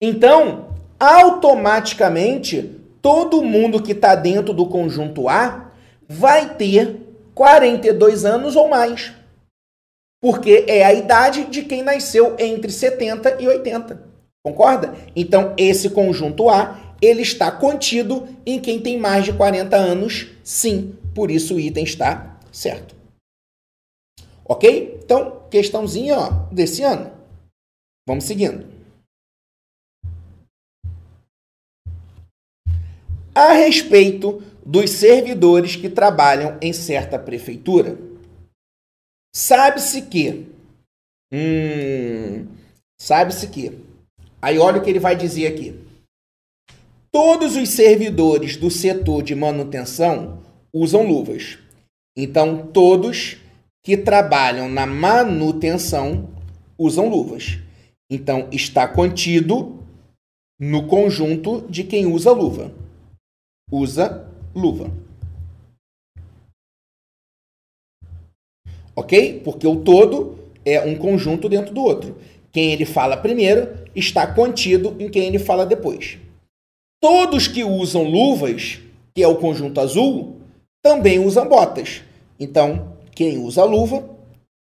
Então, 0.00 0.71
automaticamente 1.02 2.78
todo 3.02 3.42
mundo 3.42 3.82
que 3.82 3.90
está 3.90 4.14
dentro 4.14 4.54
do 4.54 4.66
conjunto 4.66 5.28
A 5.28 5.72
vai 6.08 6.54
ter 6.54 7.00
42 7.34 8.24
anos 8.24 8.54
ou 8.54 8.68
mais. 8.68 9.12
Porque 10.22 10.64
é 10.68 10.84
a 10.84 10.94
idade 10.94 11.46
de 11.46 11.62
quem 11.62 11.82
nasceu 11.82 12.36
entre 12.38 12.70
70 12.70 13.42
e 13.42 13.48
80. 13.48 14.00
Concorda? 14.44 14.94
Então, 15.16 15.54
esse 15.56 15.90
conjunto 15.90 16.48
A, 16.48 16.78
ele 17.02 17.22
está 17.22 17.50
contido 17.50 18.28
em 18.46 18.60
quem 18.60 18.80
tem 18.80 18.96
mais 18.96 19.24
de 19.24 19.32
40 19.32 19.76
anos, 19.76 20.28
sim. 20.44 20.94
Por 21.12 21.32
isso 21.32 21.56
o 21.56 21.60
item 21.60 21.82
está 21.82 22.38
certo. 22.52 22.94
Ok? 24.44 25.00
Então, 25.02 25.42
questãozinha 25.50 26.16
ó, 26.16 26.28
desse 26.52 26.84
ano. 26.84 27.10
Vamos 28.06 28.22
seguindo. 28.22 28.81
A 33.34 33.52
respeito 33.52 34.42
dos 34.64 34.90
servidores 34.90 35.76
que 35.76 35.88
trabalham 35.88 36.58
em 36.60 36.72
certa 36.72 37.18
prefeitura. 37.18 37.98
Sabe-se 39.34 40.02
que. 40.02 40.46
Hum, 41.32 42.46
Sabe-se 43.00 43.48
que. 43.48 43.78
Aí 44.40 44.58
olha 44.58 44.78
o 44.78 44.84
que 44.84 44.90
ele 44.90 45.00
vai 45.00 45.16
dizer 45.16 45.46
aqui. 45.46 45.74
Todos 47.10 47.56
os 47.56 47.68
servidores 47.70 48.56
do 48.56 48.70
setor 48.70 49.22
de 49.22 49.34
manutenção 49.34 50.42
usam 50.72 51.06
luvas. 51.06 51.58
Então, 52.16 52.66
todos 52.66 53.38
que 53.84 53.96
trabalham 53.96 54.68
na 54.68 54.86
manutenção 54.86 56.28
usam 56.78 57.08
luvas. 57.08 57.58
Então, 58.10 58.48
está 58.52 58.86
contido 58.86 59.82
no 60.60 60.86
conjunto 60.86 61.66
de 61.68 61.82
quem 61.84 62.06
usa 62.06 62.30
luva 62.30 62.81
usa 63.72 64.28
luva. 64.54 64.90
Ok? 68.94 69.40
Porque 69.42 69.66
o 69.66 69.76
todo 69.76 70.38
é 70.64 70.80
um 70.82 70.96
conjunto 70.96 71.48
dentro 71.48 71.74
do 71.74 71.82
outro. 71.82 72.18
Quem 72.52 72.72
ele 72.72 72.84
fala 72.84 73.16
primeiro 73.16 73.82
está 73.96 74.26
contido 74.26 74.94
em 74.98 75.08
quem 75.08 75.26
ele 75.26 75.38
fala 75.38 75.64
depois. 75.64 76.18
Todos 77.00 77.48
que 77.48 77.64
usam 77.64 78.04
luvas, 78.04 78.80
que 79.14 79.22
é 79.22 79.26
o 79.26 79.36
conjunto 79.36 79.80
azul, 79.80 80.36
também 80.84 81.18
usam 81.18 81.48
botas. 81.48 82.02
Então, 82.38 82.96
quem 83.14 83.38
usa 83.38 83.64
luva 83.64 84.08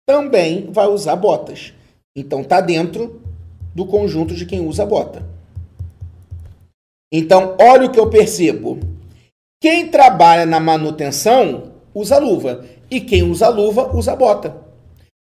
também 0.06 0.70
vai 0.70 0.86
usar 0.86 1.16
botas. 1.16 1.72
Então, 2.14 2.42
está 2.42 2.60
dentro 2.60 3.22
do 3.74 3.86
conjunto 3.86 4.34
de 4.34 4.44
quem 4.44 4.60
usa 4.60 4.84
bota. 4.84 5.24
Então, 7.12 7.56
olha 7.58 7.86
o 7.86 7.90
que 7.90 7.98
eu 7.98 8.10
percebo. 8.10 8.78
Quem 9.60 9.88
trabalha 9.88 10.46
na 10.46 10.60
manutenção 10.60 11.72
usa 11.92 12.18
luva 12.18 12.64
e 12.90 13.00
quem 13.00 13.24
usa 13.24 13.48
luva 13.48 13.94
usa 13.96 14.14
bota. 14.14 14.56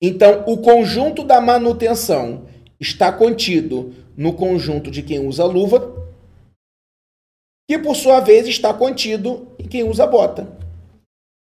Então, 0.02 0.44
o 0.48 0.58
conjunto 0.58 1.24
da 1.24 1.42
manutenção 1.42 2.46
está 2.80 3.12
contido 3.12 3.94
no 4.16 4.34
conjunto 4.34 4.92
de 4.92 5.02
quem 5.02 5.26
usa 5.26 5.46
luva, 5.46 5.94
que 7.68 7.78
por 7.80 7.96
sua 7.96 8.20
vez 8.20 8.48
está 8.48 8.74
contido 8.74 9.48
em 9.58 9.68
quem 9.68 9.84
usa 9.84 10.06
bota. 10.06 10.48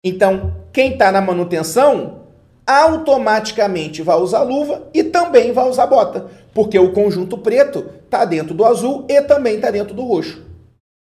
Então, 0.04 0.56
quem 0.72 0.94
está 0.94 1.12
na 1.12 1.22
manutenção 1.22 2.24
automaticamente 2.68 4.02
vai 4.02 4.18
usar 4.18 4.44
luva 4.44 4.90
e 4.94 5.04
também 5.04 5.52
vai 5.52 5.68
usar 5.68 5.88
bota, 5.88 6.30
porque 6.54 6.78
o 6.80 6.94
conjunto 6.94 7.38
preto 7.38 7.92
está 8.06 8.26
dentro 8.26 8.54
do 8.54 8.64
azul 8.64 9.06
e 9.10 9.22
também 9.22 9.56
está 9.56 9.72
dentro 9.72 9.94
do 9.94 10.04
roxo. 10.04 10.44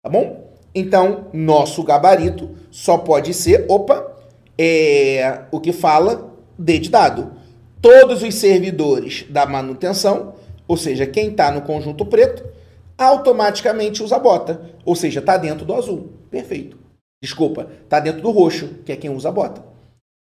Tá 0.03 0.11
bom? 0.11 0.42
Então, 0.75 1.27
nosso 1.33 1.83
gabarito 1.83 2.51
só 2.71 2.99
pode 2.99 3.35
ser, 3.35 3.67
opa, 3.69 4.11
é 4.59 5.43
o 5.51 5.61
que 5.61 5.73
fala 5.73 6.33
D 6.59 6.79
de 6.79 6.91
dado. 6.91 7.33
Todos 7.81 8.23
os 8.23 8.35
servidores 8.35 9.27
da 9.29 9.45
manutenção, 9.45 10.35
ou 10.67 10.77
seja, 10.77 11.07
quem 11.07 11.31
está 11.31 11.51
no 11.51 11.63
conjunto 11.63 12.07
preto, 12.07 12.45
automaticamente 12.97 14.03
usa 14.03 14.19
bota, 14.19 14.61
ou 14.85 14.95
seja, 14.95 15.21
está 15.21 15.37
dentro 15.37 15.65
do 15.67 15.75
azul. 15.75 16.13
Perfeito. 16.31 16.79
Desculpa, 17.23 17.69
está 17.85 18.01
dentro 18.01 18.23
do 18.23 18.31
roxo, 18.31 18.69
que 18.85 18.93
é 18.93 18.97
quem 18.97 19.11
usa 19.11 19.31
bota. 19.31 19.63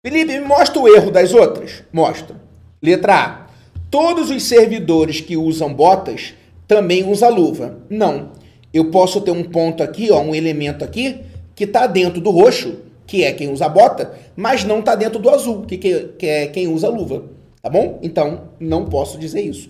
Felipe, 0.05 0.39
me 0.39 0.45
mostra 0.45 0.79
o 0.79 0.87
erro 0.87 1.11
das 1.11 1.33
outras. 1.33 1.83
Mostra. 1.91 2.35
Letra 2.81 3.15
A. 3.15 3.47
Todos 3.91 4.29
os 4.29 4.43
servidores 4.43 5.19
que 5.19 5.35
usam 5.35 5.73
botas 5.73 6.33
também 6.67 7.03
usam 7.03 7.33
luva. 7.33 7.79
Não. 7.89 8.31
Eu 8.73 8.91
posso 8.91 9.21
ter 9.21 9.31
um 9.31 9.43
ponto 9.43 9.81
aqui, 9.81 10.11
ó, 10.11 10.21
um 10.21 10.35
elemento 10.35 10.83
aqui, 10.83 11.21
que 11.55 11.63
está 11.63 11.87
dentro 11.87 12.21
do 12.21 12.29
roxo, 12.29 12.77
que 13.05 13.23
é 13.23 13.31
quem 13.31 13.51
usa 13.51 13.67
bota, 13.67 14.13
mas 14.35 14.63
não 14.63 14.79
está 14.79 14.95
dentro 14.95 15.19
do 15.19 15.29
azul, 15.29 15.63
que, 15.63 15.77
que 15.77 16.25
é 16.25 16.47
quem 16.47 16.67
usa 16.67 16.87
luva. 16.89 17.23
Tá 17.61 17.69
bom? 17.69 17.99
Então, 18.01 18.49
não 18.59 18.85
posso 18.85 19.17
dizer 19.17 19.41
isso. 19.41 19.69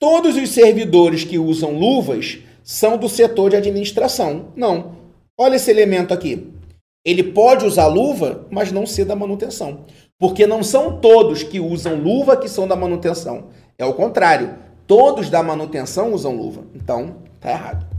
Todos 0.00 0.36
os 0.36 0.48
servidores 0.50 1.24
que 1.24 1.38
usam 1.38 1.78
luvas 1.78 2.38
são 2.62 2.96
do 2.96 3.08
setor 3.08 3.50
de 3.50 3.56
administração. 3.56 4.46
Não. 4.56 4.96
Olha 5.38 5.56
esse 5.56 5.70
elemento 5.70 6.12
aqui. 6.12 6.48
Ele 7.04 7.22
pode 7.22 7.66
usar 7.66 7.86
luva, 7.86 8.46
mas 8.50 8.72
não 8.72 8.86
ser 8.86 9.04
da 9.04 9.14
manutenção. 9.14 9.84
Porque 10.18 10.46
não 10.46 10.62
são 10.62 10.98
todos 10.98 11.42
que 11.42 11.60
usam 11.60 11.96
luva 11.96 12.36
que 12.36 12.48
são 12.48 12.66
da 12.66 12.74
manutenção. 12.74 13.48
É 13.78 13.84
o 13.84 13.94
contrário. 13.94 14.54
Todos 14.86 15.28
da 15.28 15.42
manutenção 15.42 16.12
usam 16.12 16.34
luva. 16.34 16.64
Então, 16.74 17.16
tá 17.40 17.50
errado. 17.50 17.93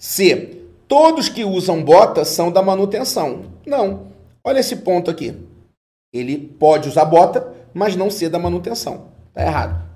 C. 0.00 0.62
Todos 0.88 1.28
que 1.28 1.44
usam 1.44 1.84
bota 1.84 2.24
são 2.24 2.50
da 2.50 2.62
manutenção. 2.62 3.42
Não. 3.66 4.06
Olha 4.42 4.58
esse 4.58 4.76
ponto 4.76 5.10
aqui. 5.10 5.36
Ele 6.12 6.38
pode 6.38 6.88
usar 6.88 7.04
bota, 7.04 7.52
mas 7.74 7.94
não 7.94 8.10
ser 8.10 8.30
da 8.30 8.38
manutenção. 8.38 9.08
Tá 9.34 9.42
errado. 9.42 9.88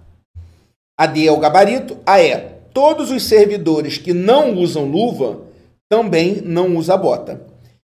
A 0.96 1.06
D 1.06 1.26
é 1.26 1.32
o 1.32 1.40
gabarito. 1.40 1.96
A 2.06 2.23
E. 2.23 2.37
Todos 2.73 3.11
os 3.11 3.25
servidores 3.25 3.96
que 3.96 4.12
não 4.12 4.54
usam 4.54 4.84
luva 4.84 5.40
também 5.88 6.42
não 6.44 6.76
usam 6.76 6.99
bota. 6.99 7.40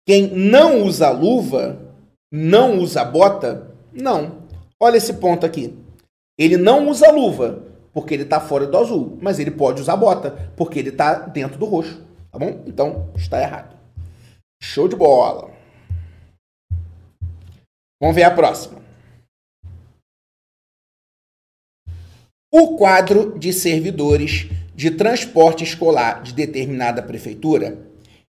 Quem 0.07 0.29
não 0.29 0.83
usa 0.83 1.11
luva, 1.11 1.81
não 2.31 2.79
usa 2.79 3.03
bota? 3.05 3.71
Não. 3.93 4.43
Olha 4.79 4.99
esse 4.99 5.15
ponto 5.15 5.47
aqui. 5.47 5.73
Ele 6.39 6.57
não 6.57 6.89
usa 6.89 7.11
luva, 7.11 7.63
porque 7.95 8.13
ele 8.13 8.25
está 8.25 8.41
fora 8.41 8.67
do 8.67 8.77
azul, 8.77 9.17
mas 9.23 9.39
ele 9.39 9.53
pode 9.53 9.81
usar 9.81 9.97
bota, 9.97 10.33
porque 10.57 10.81
ele 10.81 10.89
está 10.89 11.15
dentro 11.15 11.57
do 11.57 11.65
roxo. 11.65 12.05
Tá 12.31 12.39
bom? 12.39 12.65
Então, 12.67 13.13
está 13.15 13.41
errado. 13.41 13.79
Show 14.61 14.89
de 14.89 14.97
bola. 14.97 15.55
Vamos 18.01 18.17
ver 18.17 18.25
a 18.25 18.31
próxima. 18.33 18.83
O 22.53 22.77
quadro 22.77 23.39
de 23.39 23.53
servidores 23.53 24.49
de 24.75 24.91
transporte 24.91 25.63
escolar 25.63 26.23
de 26.23 26.33
determinada 26.33 27.03
prefeitura 27.03 27.79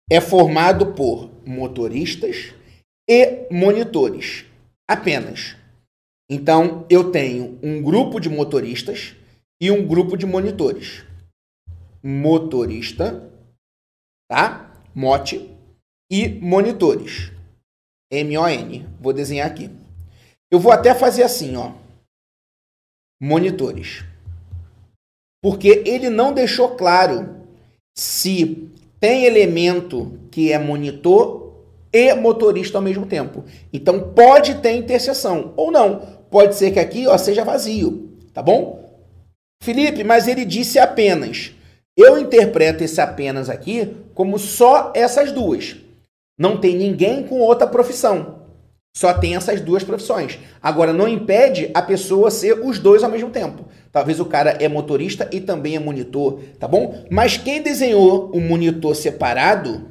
é 0.09 0.21
formado 0.21 0.93
por 0.93 1.29
motoristas 1.45 2.53
e 3.09 3.47
monitores, 3.51 4.45
apenas. 4.87 5.57
Então, 6.29 6.85
eu 6.89 7.11
tenho 7.11 7.59
um 7.61 7.81
grupo 7.81 8.19
de 8.19 8.29
motoristas 8.29 9.15
e 9.61 9.69
um 9.71 9.85
grupo 9.85 10.17
de 10.17 10.25
monitores. 10.25 11.03
Motorista, 12.03 13.31
tá? 14.29 14.73
Mote 14.95 15.55
e 16.09 16.29
monitores. 16.29 17.31
M-O-N. 18.11 18.87
Vou 18.99 19.13
desenhar 19.13 19.47
aqui. 19.47 19.69
Eu 20.51 20.59
vou 20.59 20.71
até 20.71 20.95
fazer 20.95 21.23
assim, 21.23 21.55
ó. 21.55 21.73
Monitores. 23.21 24.03
Porque 25.41 25.83
ele 25.85 26.09
não 26.09 26.33
deixou 26.33 26.75
claro 26.75 27.35
se 27.97 28.69
tem 28.99 29.25
elemento 29.25 30.19
que 30.31 30.51
é 30.51 30.57
monitor 30.57 31.39
e 31.91 32.13
motorista 32.13 32.77
ao 32.77 32.81
mesmo 32.81 33.05
tempo. 33.05 33.43
Então 33.71 34.13
pode 34.13 34.61
ter 34.61 34.73
interseção 34.73 35.53
ou 35.55 35.71
não. 35.71 35.99
Pode 36.29 36.55
ser 36.55 36.71
que 36.71 36.79
aqui 36.79 37.07
ó, 37.07 37.17
seja 37.17 37.43
vazio, 37.43 38.09
tá 38.33 38.41
bom? 38.41 38.88
Felipe, 39.61 40.03
mas 40.03 40.27
ele 40.27 40.45
disse 40.45 40.79
apenas. 40.79 41.51
Eu 41.97 42.17
interpreto 42.17 42.83
esse 42.83 43.01
apenas 43.01 43.49
aqui 43.49 43.95
como 44.13 44.39
só 44.39 44.93
essas 44.95 45.31
duas. 45.31 45.75
Não 46.37 46.57
tem 46.57 46.75
ninguém 46.75 47.23
com 47.23 47.39
outra 47.39 47.67
profissão. 47.67 48.39
Só 48.95 49.13
tem 49.13 49.35
essas 49.35 49.61
duas 49.61 49.83
profissões. 49.83 50.39
Agora, 50.61 50.93
não 50.93 51.07
impede 51.07 51.69
a 51.73 51.81
pessoa 51.81 52.31
ser 52.31 52.53
os 52.65 52.79
dois 52.79 53.03
ao 53.03 53.11
mesmo 53.11 53.29
tempo. 53.29 53.65
Talvez 53.91 54.19
o 54.19 54.25
cara 54.25 54.51
é 54.51 54.67
motorista 54.67 55.29
e 55.31 55.41
também 55.41 55.75
é 55.75 55.79
monitor, 55.79 56.39
tá 56.59 56.67
bom? 56.67 57.03
Mas 57.09 57.37
quem 57.37 57.61
desenhou 57.61 58.31
o 58.33 58.39
monitor 58.39 58.95
separado 58.95 59.89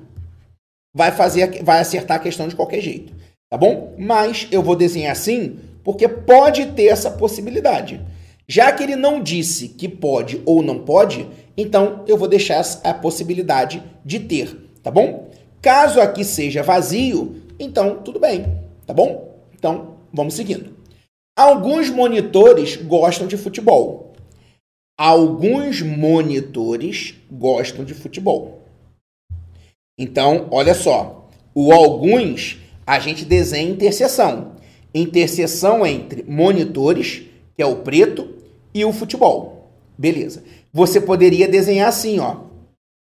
vai 0.95 1.11
fazer, 1.13 1.63
vai 1.63 1.81
acertar 1.81 2.17
a 2.17 2.21
questão 2.21 2.49
de 2.49 2.57
qualquer 2.57 2.81
jeito, 2.81 3.13
tá 3.51 3.57
bom? 3.57 3.95
Mas 3.99 4.49
eu 4.51 4.63
vou 4.63 4.77
desenhar 4.77 5.13
assim 5.13 5.59
porque 5.85 6.07
pode 6.07 6.67
ter 6.67 6.87
essa 6.87 7.11
possibilidade. 7.11 8.01
Já 8.49 8.73
que 8.73 8.83
ele 8.83 8.97
não 8.97 9.23
disse 9.23 9.69
que 9.69 9.87
pode 9.89 10.41
ou 10.47 10.63
não 10.63 10.79
pode, 10.79 11.29
então 11.57 12.05
eu 12.09 12.17
vou 12.17 12.27
deixar 12.27 12.65
a 12.83 12.95
possibilidade 12.95 13.83
de 14.05 14.21
ter, 14.21 14.71
tá 14.83 14.91
bom? 14.91 15.31
Caso 15.61 16.01
aqui 16.01 16.25
seja 16.25 16.63
vazio, 16.63 17.43
então 17.61 18.01
tudo 18.03 18.19
bem, 18.19 18.47
tá 18.87 18.95
bom? 18.95 19.39
Então 19.55 19.97
vamos 20.13 20.35
seguindo. 20.35 20.77
Alguns 21.37 21.91
monitores 21.91 22.77
gostam 22.77 23.27
de 23.27 23.37
futebol. 23.37 24.15
Alguns 24.99 25.83
monitores 25.83 27.15
gostam 27.31 27.85
de 27.85 27.95
futebol. 27.95 28.65
Então, 29.97 30.49
olha 30.51 30.75
só. 30.75 31.29
O 31.55 31.73
alguns 31.73 32.59
a 32.87 32.99
gente 32.99 33.25
desenha 33.25 33.71
interseção. 33.71 34.57
Interseção 34.95 35.87
entre 35.87 36.25
monitores, 36.25 37.23
que 37.55 37.63
é 37.63 37.67
o 37.67 37.83
preto, 37.83 38.38
e 38.75 38.85
o 38.85 38.93
futebol. 38.93 39.71
Beleza. 39.97 40.45
Você 40.73 41.01
poderia 41.01 41.49
desenhar 41.49 41.89
assim, 41.89 42.19
ó. 42.21 42.37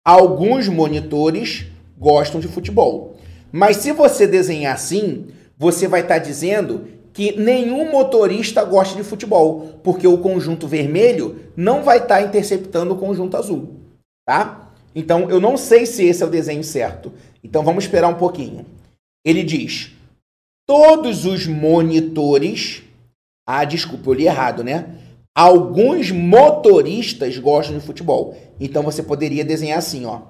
Alguns 0.04 0.68
monitores 0.68 1.66
gostam 1.98 2.40
de 2.40 2.48
futebol. 2.48 3.16
Mas 3.52 3.78
se 3.78 3.92
você 3.92 4.26
desenhar 4.26 4.74
assim, 4.74 5.28
você 5.58 5.86
vai 5.86 6.00
estar 6.00 6.14
tá 6.14 6.24
dizendo 6.24 6.88
que 7.12 7.36
nenhum 7.36 7.90
motorista 7.90 8.64
gosta 8.64 8.96
de 8.96 9.02
futebol, 9.02 9.78
porque 9.82 10.06
o 10.06 10.18
conjunto 10.18 10.66
vermelho 10.66 11.40
não 11.56 11.82
vai 11.82 11.98
estar 11.98 12.16
tá 12.16 12.22
interceptando 12.22 12.94
o 12.94 12.98
conjunto 12.98 13.36
azul, 13.36 13.74
tá? 14.24 14.72
Então 14.94 15.28
eu 15.28 15.40
não 15.40 15.56
sei 15.56 15.84
se 15.86 16.04
esse 16.04 16.22
é 16.22 16.26
o 16.26 16.30
desenho 16.30 16.64
certo. 16.64 17.12
Então 17.42 17.62
vamos 17.62 17.84
esperar 17.84 18.08
um 18.08 18.14
pouquinho. 18.14 18.64
Ele 19.24 19.42
diz: 19.42 19.92
todos 20.66 21.24
os 21.24 21.46
monitores. 21.46 22.82
Ah, 23.46 23.64
desculpa, 23.64 24.10
eu 24.10 24.14
li 24.14 24.26
errado, 24.26 24.62
né? 24.62 24.94
Alguns 25.40 26.10
motoristas 26.10 27.38
gostam 27.38 27.78
de 27.78 27.82
futebol. 27.82 28.36
Então 28.60 28.82
você 28.82 29.02
poderia 29.02 29.42
desenhar 29.42 29.78
assim, 29.78 30.04
ó. 30.04 30.20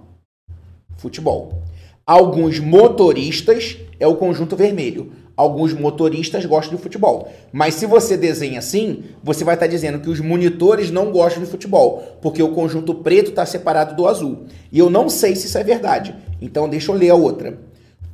Futebol. 0.97 1.65
Alguns 2.07 2.61
motoristas 2.61 3.77
é 3.99 4.07
o 4.07 4.15
conjunto 4.15 4.55
vermelho 4.55 5.11
alguns 5.41 5.73
motoristas 5.73 6.45
gostam 6.45 6.77
de 6.77 6.83
futebol. 6.83 7.33
Mas 7.51 7.73
se 7.73 7.87
você 7.87 8.15
desenha 8.15 8.59
assim, 8.59 9.05
você 9.23 9.43
vai 9.43 9.55
estar 9.55 9.67
dizendo 9.67 9.99
que 10.01 10.11
os 10.11 10.21
monitores 10.21 10.91
não 10.91 11.11
gostam 11.11 11.43
de 11.43 11.49
futebol, 11.49 12.19
porque 12.21 12.43
o 12.43 12.53
conjunto 12.53 12.97
preto 12.97 13.31
está 13.31 13.47
separado 13.47 13.97
do 13.97 14.07
azul. 14.07 14.45
E 14.71 14.79
eu 14.79 14.91
não 14.91 15.09
sei 15.09 15.35
se 15.35 15.47
isso 15.47 15.57
é 15.57 15.65
verdade. 15.65 16.15
Então 16.43 16.69
deixa 16.69 16.93
eu 16.93 16.95
ler 16.95 17.09
a 17.09 17.15
outra. 17.15 17.59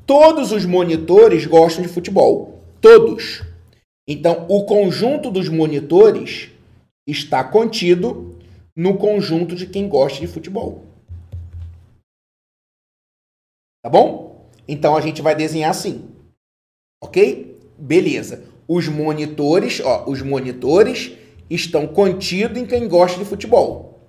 Todos 0.07 0.53
os 0.53 0.65
monitores 0.65 1.47
gostam 1.47 1.83
de 1.83 1.89
futebol. 1.89 2.61
Todos. 2.81 3.43
Então, 4.07 4.47
o 4.49 4.65
conjunto 4.65 5.33
dos 5.33 5.49
monitores 5.49 6.51
está 7.07 7.45
contido 7.45 8.39
no 8.75 8.99
conjunto 8.99 9.55
de 9.55 9.67
quem 9.67 9.89
gosta 9.89 10.21
de 10.21 10.27
futebol. 10.27 10.85
Tá 13.83 13.91
bom? 13.91 14.51
Então 14.67 14.97
a 14.97 15.01
gente 15.01 15.23
vai 15.23 15.35
desenhar 15.35 15.71
assim. 15.71 16.11
Ok? 17.03 17.59
Beleza. 17.79 18.45
Os 18.67 18.89
monitores, 18.89 19.81
ó, 19.81 20.09
os 20.09 20.23
monitores 20.23 21.17
estão 21.49 21.87
contidos 21.87 22.59
em 22.59 22.67
quem 22.67 22.89
gosta 22.89 23.19
de 23.19 23.25
futebol. 23.25 24.01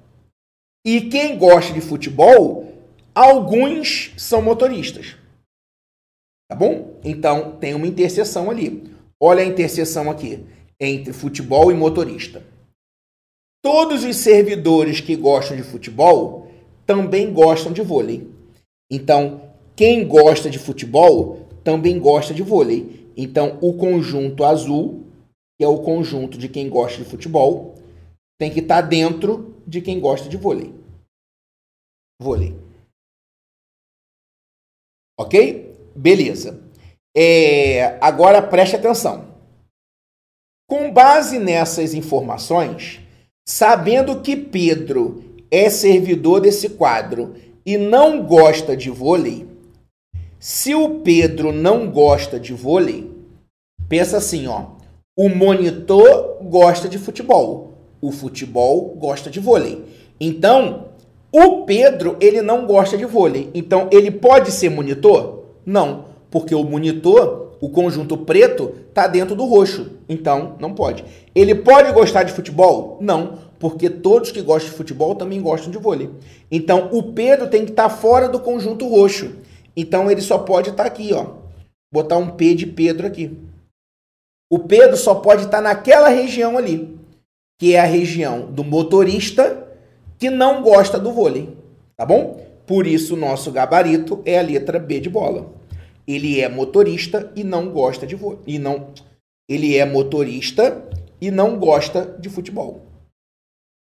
E 0.86 1.02
quem 1.10 1.38
gosta 1.38 1.74
de 1.74 1.82
futebol, 1.82 2.74
alguns 3.14 4.14
são 4.18 4.42
motoristas. 4.42 5.16
Tá 6.50 6.56
bom? 6.56 7.00
Então 7.04 7.58
tem 7.58 7.74
uma 7.74 7.88
interseção 7.88 8.50
ali. 8.50 8.96
Olha 9.20 9.44
a 9.44 9.46
interseção 9.46 10.10
aqui 10.10 10.44
entre 10.80 11.14
futebol 11.14 11.72
e 11.72 11.76
motorista. 11.76 12.44
Todos 13.70 14.06
os 14.06 14.16
servidores 14.16 15.02
que 15.02 15.14
gostam 15.14 15.58
de 15.58 15.62
futebol 15.62 16.48
também 16.86 17.34
gostam 17.34 17.74
de 17.74 17.82
vôlei. 17.82 18.26
Então, 18.90 19.54
quem 19.76 20.08
gosta 20.08 20.50
de 20.50 20.58
futebol 20.58 21.50
também 21.66 22.00
gosta 22.00 22.34
de 22.34 22.42
vôlei. 22.42 23.12
Então, 23.18 23.60
o 23.62 23.74
conjunto 23.74 24.46
azul, 24.46 25.04
que 25.60 25.66
é 25.66 25.68
o 25.68 25.82
conjunto 25.82 26.38
de 26.38 26.48
quem 26.48 26.70
gosta 26.70 27.04
de 27.04 27.10
futebol, 27.10 27.76
tem 28.40 28.50
que 28.50 28.62
estar 28.62 28.80
dentro 28.80 29.62
de 29.68 29.82
quem 29.82 30.00
gosta 30.00 30.30
de 30.30 30.38
vôlei. 30.38 30.74
Vôlei. 32.22 32.56
Ok? 35.20 35.76
Beleza. 35.94 36.58
É, 37.14 37.98
agora 38.00 38.42
preste 38.42 38.78
atenção. 38.78 39.28
Com 40.70 40.90
base 40.90 41.38
nessas 41.38 41.94
informações, 41.94 43.06
sabendo 43.48 44.20
que 44.20 44.36
Pedro 44.36 45.24
é 45.50 45.70
servidor 45.70 46.42
desse 46.42 46.68
quadro 46.68 47.36
e 47.66 47.78
não 47.78 48.22
gosta 48.24 48.76
de 48.76 48.90
vôlei, 48.90 49.48
se 50.38 50.76
o 50.76 51.00
Pedro 51.00 51.54
não 51.54 51.90
gosta 51.90 52.38
de 52.38 52.54
vôlei, 52.54 53.10
pensa 53.88 54.18
assim, 54.18 54.48
ó. 54.48 54.76
O 55.18 55.30
monitor 55.30 56.38
gosta 56.44 56.88
de 56.88 57.00
futebol, 57.00 57.78
o 58.02 58.12
futebol 58.12 58.96
gosta 58.96 59.32
de 59.32 59.40
vôlei. 59.40 59.84
Então, 60.20 60.90
o 61.32 61.64
Pedro, 61.64 62.18
ele 62.20 62.42
não 62.42 62.68
gosta 62.68 62.98
de 62.98 63.06
vôlei. 63.06 63.50
Então, 63.54 63.88
ele 63.92 64.12
pode 64.12 64.52
ser 64.52 64.70
monitor? 64.70 65.46
Não, 65.66 66.06
porque 66.30 66.54
o 66.54 66.64
monitor, 66.64 67.47
o 67.60 67.70
conjunto 67.70 68.18
preto, 68.18 68.74
está 68.90 69.08
dentro 69.08 69.36
do 69.36 69.46
roxo. 69.46 69.92
Então, 70.08 70.56
não 70.60 70.74
pode. 70.74 71.04
Ele 71.34 71.56
pode 71.56 71.92
gostar 71.92 72.24
de 72.24 72.34
futebol? 72.34 72.98
Não, 73.02 73.40
porque 73.60 73.90
todos 73.90 74.32
que 74.32 74.42
gostam 74.42 74.72
de 74.72 74.78
futebol 74.78 75.16
também 75.16 75.42
gostam 75.42 75.72
de 75.72 75.78
vôlei. 75.78 76.10
Então, 76.52 76.90
o 76.92 77.14
Pedro 77.14 77.48
tem 77.48 77.66
que 77.66 77.72
estar 77.72 77.90
tá 77.90 77.96
fora 77.96 78.30
do 78.30 78.40
conjunto 78.40 78.88
roxo. 78.88 79.36
Então, 79.76 80.10
ele 80.10 80.22
só 80.22 80.38
pode 80.38 80.70
estar 80.70 80.84
tá 80.84 80.90
aqui, 80.90 81.14
ó. 81.14 81.38
Botar 81.92 82.18
um 82.18 82.32
P 82.32 82.54
de 82.54 82.66
Pedro 82.66 83.08
aqui. 83.08 83.38
O 84.50 84.60
Pedro 84.60 84.96
só 84.96 85.16
pode 85.16 85.44
estar 85.44 85.58
tá 85.58 85.64
naquela 85.64 86.10
região 86.10 86.58
ali, 86.58 86.98
que 87.60 87.76
é 87.76 87.80
a 87.80 87.86
região 87.86 88.52
do 88.52 88.64
motorista 88.64 89.68
que 90.18 90.30
não 90.30 90.62
gosta 90.62 90.98
do 90.98 91.12
vôlei, 91.12 91.56
tá 91.96 92.06
bom? 92.06 92.42
Por 92.66 92.88
isso, 92.88 93.14
o 93.14 93.18
nosso 93.18 93.52
gabarito 93.52 94.22
é 94.26 94.40
a 94.40 94.42
letra 94.42 94.80
B 94.80 95.00
de 95.00 95.10
bola. 95.10 95.48
Ele 96.08 96.40
é 96.40 96.48
motorista 96.48 97.32
e 97.36 97.44
não 97.44 97.70
gosta 97.70 98.08
de. 98.08 98.18
E 98.46 98.58
não, 98.58 98.94
ele 99.50 99.76
é 99.76 99.86
motorista 99.86 100.90
e 101.20 101.30
não 101.30 101.60
gosta 101.60 102.18
de 102.20 102.30
futebol. 102.30 102.86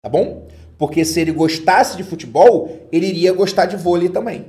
Tá 0.03 0.09
bom? 0.09 0.47
Porque 0.77 1.05
se 1.05 1.19
ele 1.19 1.31
gostasse 1.31 1.97
de 1.97 2.03
futebol, 2.03 2.87
ele 2.91 3.07
iria 3.07 3.33
gostar 3.33 3.65
de 3.65 3.77
vôlei 3.77 4.09
também. 4.09 4.45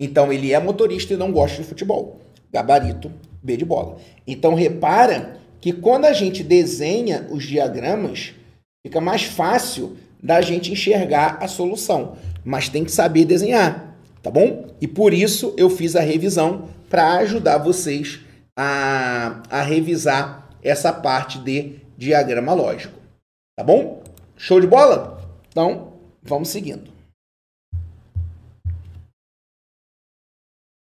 Então 0.00 0.32
ele 0.32 0.52
é 0.52 0.58
motorista 0.60 1.14
e 1.14 1.16
não 1.16 1.32
gosta 1.32 1.62
de 1.62 1.68
futebol. 1.68 2.20
Gabarito 2.52 3.10
B 3.42 3.56
de 3.56 3.64
bola. 3.64 3.98
Então 4.26 4.54
repara 4.54 5.38
que 5.60 5.72
quando 5.72 6.04
a 6.04 6.12
gente 6.12 6.42
desenha 6.42 7.26
os 7.30 7.44
diagramas, 7.44 8.34
fica 8.86 9.00
mais 9.00 9.24
fácil 9.24 9.96
da 10.22 10.40
gente 10.40 10.72
enxergar 10.72 11.38
a 11.40 11.48
solução, 11.48 12.16
mas 12.44 12.68
tem 12.68 12.84
que 12.84 12.90
saber 12.90 13.24
desenhar, 13.24 13.87
tá 14.22 14.30
bom? 14.30 14.66
E 14.80 14.86
por 14.86 15.12
isso 15.12 15.54
eu 15.56 15.70
fiz 15.70 15.96
a 15.96 16.00
revisão 16.00 16.68
para 16.88 17.18
ajudar 17.18 17.58
vocês 17.58 18.20
a, 18.56 19.42
a 19.50 19.62
revisar 19.62 20.48
essa 20.62 20.92
parte 20.92 21.38
de 21.38 21.80
diagrama 21.96 22.54
lógico, 22.54 22.98
tá 23.56 23.64
bom? 23.64 24.02
Show 24.36 24.60
de 24.60 24.66
bola? 24.66 25.20
Então, 25.48 25.94
vamos 26.22 26.48
seguindo. 26.48 26.90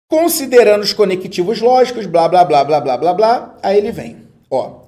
Considerando 0.10 0.84
os 0.84 0.94
conectivos 0.94 1.60
lógicos, 1.60 2.06
blá, 2.06 2.30
blá, 2.30 2.46
blá, 2.46 2.64
blá, 2.64 2.80
blá, 2.80 2.98
blá, 2.98 3.14
blá, 3.14 3.58
aí 3.62 3.78
ele 3.78 3.92
vem. 3.92 4.26
Ó, 4.50 4.84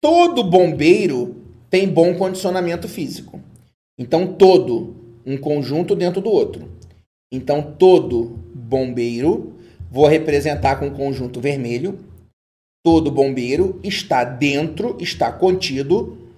todo 0.00 0.44
bombeiro 0.44 1.42
tem 1.68 1.88
bom 1.88 2.14
condicionamento 2.14 2.88
físico. 2.88 3.40
Então, 3.98 4.34
todo, 4.34 4.94
um 5.26 5.36
conjunto 5.36 5.96
dentro 5.96 6.20
do 6.20 6.30
outro. 6.30 6.70
Então, 7.34 7.74
todo 7.74 8.38
bombeiro, 8.54 9.58
vou 9.90 10.06
representar 10.06 10.76
com 10.76 10.86
o 10.86 10.94
conjunto 10.94 11.40
vermelho. 11.40 11.98
Todo 12.84 13.10
bombeiro 13.10 13.80
está 13.82 14.22
dentro, 14.22 14.96
está 15.00 15.32
contido 15.32 16.30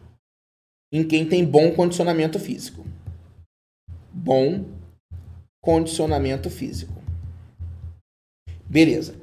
em 0.90 1.06
quem 1.06 1.28
tem 1.28 1.44
bom 1.44 1.72
condicionamento 1.72 2.38
físico. 2.38 2.87
Bom 4.11 4.64
condicionamento 5.62 6.48
físico. 6.48 6.94
Beleza. 8.64 9.14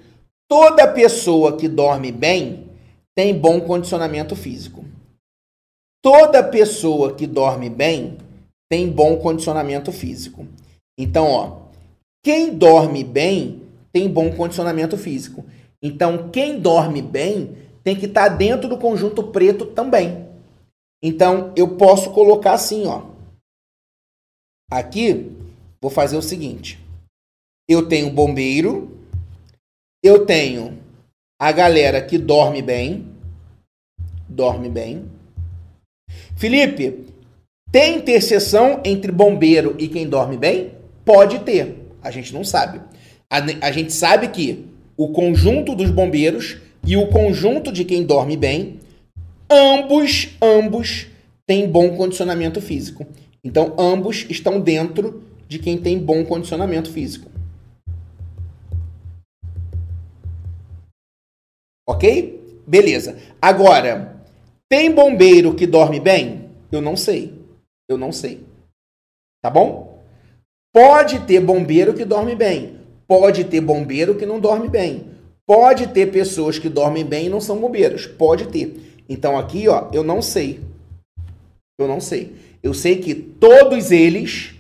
Toda 0.47 0.93
pessoa 0.93 1.57
que 1.57 1.67
dorme 1.67 2.12
bem 2.12 2.69
tem 3.15 3.36
bom 3.36 3.62
condicionamento 3.62 4.36
físico. 4.36 4.86
Toda 6.03 6.43
pessoa 6.43 7.15
que 7.15 7.25
dorme 7.25 7.69
bem 7.69 8.17
tem 8.69 8.91
bom 8.91 9.17
condicionamento 9.17 9.91
físico. 9.91 10.45
Então, 10.99 11.27
ó, 11.27 11.62
quem 12.23 12.55
dorme 12.55 13.03
bem 13.03 13.62
tem 13.91 14.09
bom 14.09 14.33
condicionamento 14.33 14.97
físico. 14.97 15.45
Então, 15.81 16.29
quem 16.29 16.59
dorme 16.59 17.01
bem 17.01 17.57
tem 17.83 17.95
que 17.95 18.05
estar 18.05 18.29
tá 18.29 18.36
dentro 18.36 18.69
do 18.69 18.77
conjunto 18.77 19.21
preto 19.23 19.65
também. 19.65 20.29
Então, 21.03 21.51
eu 21.55 21.75
posso 21.75 22.12
colocar 22.12 22.53
assim, 22.53 22.88
ó. 22.88 23.03
Aqui, 24.71 25.31
vou 25.81 25.91
fazer 25.91 26.15
o 26.15 26.21
seguinte. 26.21 26.79
Eu 27.67 27.88
tenho 27.89 28.09
bombeiro, 28.09 28.97
eu 30.01 30.25
tenho 30.25 30.81
a 31.39 31.51
galera 31.51 32.01
que 32.01 32.17
dorme 32.17 32.62
bem. 32.62 33.05
Dorme 34.29 34.69
bem. 34.69 35.12
Felipe, 36.38 37.05
tem 37.69 37.97
interseção 37.97 38.81
entre 38.86 39.12
bombeiro 39.12 39.75
e 39.77 39.89
quem 39.89 40.07
dorme 40.07 40.38
bem? 40.38 40.71
Pode 41.03 41.39
ter. 41.39 41.82
A 42.03 42.11
gente 42.11 42.33
não 42.33 42.43
sabe. 42.43 42.81
A, 43.29 43.37
a 43.67 43.71
gente 43.71 43.93
sabe 43.93 44.27
que 44.27 44.65
o 44.97 45.09
conjunto 45.09 45.75
dos 45.75 45.89
bombeiros 45.89 46.57
e 46.85 46.97
o 46.97 47.07
conjunto 47.07 47.71
de 47.71 47.85
quem 47.85 48.03
dorme 48.03 48.35
bem, 48.35 48.79
ambos, 49.49 50.29
ambos 50.41 51.07
têm 51.47 51.67
bom 51.67 51.95
condicionamento 51.95 52.61
físico. 52.61 53.05
Então, 53.43 53.73
ambos 53.77 54.25
estão 54.29 54.59
dentro 54.59 55.23
de 55.47 55.59
quem 55.59 55.77
tem 55.77 55.97
bom 55.97 56.25
condicionamento 56.25 56.91
físico. 56.91 57.31
Ok? 61.87 62.61
Beleza. 62.65 63.17
Agora, 63.41 64.23
tem 64.69 64.91
bombeiro 64.91 65.53
que 65.53 65.67
dorme 65.67 65.99
bem? 65.99 66.49
Eu 66.71 66.81
não 66.81 66.95
sei. 66.95 67.33
Eu 67.87 67.97
não 67.97 68.11
sei. 68.11 68.43
Tá 69.41 69.49
bom? 69.49 69.92
Pode 70.73 71.19
ter 71.19 71.39
bombeiro 71.39 71.93
que 71.93 72.03
dorme 72.03 72.36
bem. 72.36 72.77
Pode 73.07 73.43
ter 73.43 73.62
bombeiro 73.62 74.15
que 74.15 74.25
não 74.25 74.39
dorme 74.39 74.67
bem. 74.67 75.05
Pode 75.45 75.88
ter 75.88 76.12
pessoas 76.12 76.57
que 76.57 76.67
dormem 76.67 77.05
bem 77.05 77.27
e 77.27 77.29
não 77.29 77.39
são 77.39 77.59
bombeiros. 77.59 78.07
Pode 78.07 78.47
ter. 78.47 79.03
Então 79.07 79.38
aqui, 79.38 79.67
ó, 79.67 79.89
eu 79.93 80.03
não 80.03 80.21
sei. 80.21 80.62
Eu 81.77 81.88
não 81.88 82.01
sei. 82.01 82.33
Eu 82.63 82.73
sei 82.73 82.95
que 82.97 83.13
todos 83.13 83.91
eles 83.91 84.55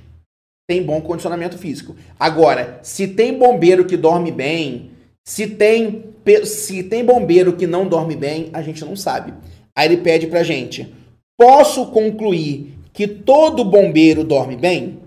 têm 0.69 0.83
bom 0.83 1.01
condicionamento 1.01 1.57
físico. 1.57 1.95
Agora, 2.19 2.79
se 2.83 3.07
tem 3.07 3.37
bombeiro 3.37 3.85
que 3.85 3.97
dorme 3.97 4.31
bem, 4.31 4.91
se 5.25 5.47
tem 5.47 6.13
se 6.45 6.83
tem 6.83 7.03
bombeiro 7.03 7.53
que 7.53 7.67
não 7.67 7.87
dorme 7.87 8.15
bem, 8.15 8.49
a 8.53 8.61
gente 8.61 8.85
não 8.85 8.95
sabe. 8.95 9.33
Aí 9.75 9.87
ele 9.87 9.97
pede 9.97 10.27
pra 10.27 10.43
gente: 10.43 10.93
posso 11.37 11.87
concluir 11.87 12.73
que 12.93 13.07
todo 13.07 13.65
bombeiro 13.65 14.23
dorme 14.23 14.55
bem? 14.55 15.02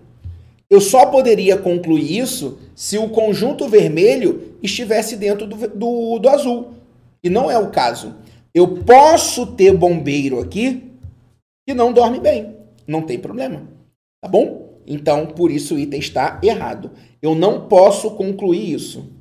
Eu 0.69 0.81
só 0.81 1.07
poderia 1.07 1.57
concluir 1.57 2.19
isso 2.19 2.59
se 2.75 2.99
o 2.99 3.09
conjunto 3.09 3.69
vermelho 3.69 4.57
estivesse 4.63 5.17
dentro 5.17 5.47
do, 5.47 5.57
do, 5.69 6.19
do 6.19 6.29
azul. 6.29 6.75
E 7.23 7.31
não 7.31 7.51
é 7.51 7.59
o 7.59 7.71
caso. 7.71 8.17
Eu 8.55 8.83
posso 8.85 9.47
ter 9.49 9.77
bombeiro 9.77 10.41
aqui 10.41 10.91
que 11.67 11.75
não 11.75 11.93
dorme 11.93 12.21
bem. 12.21 12.57
Não 12.87 13.03
tem 13.03 13.19
problema. 13.19 13.63
Tá 14.23 14.29
bom? 14.29 14.81
Então, 14.87 15.27
por 15.27 15.51
isso 15.51 15.75
o 15.75 15.79
item 15.79 15.99
está 15.99 16.41
errado. 16.43 16.91
Eu 17.21 17.35
não 17.35 17.69
posso 17.69 18.13
concluir 18.13 18.73
isso. 18.73 19.13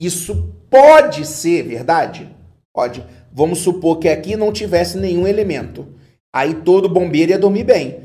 Isso 0.00 0.52
pode 0.68 1.26
ser 1.26 1.62
verdade? 1.62 2.28
Pode. 2.74 3.04
Vamos 3.32 3.58
supor 3.60 3.98
que 3.98 4.08
aqui 4.08 4.36
não 4.36 4.52
tivesse 4.52 4.98
nenhum 4.98 5.26
elemento. 5.26 5.86
Aí 6.34 6.54
todo 6.54 6.88
bombeiro 6.88 7.32
ia 7.32 7.38
dormir 7.38 7.64
bem. 7.64 8.00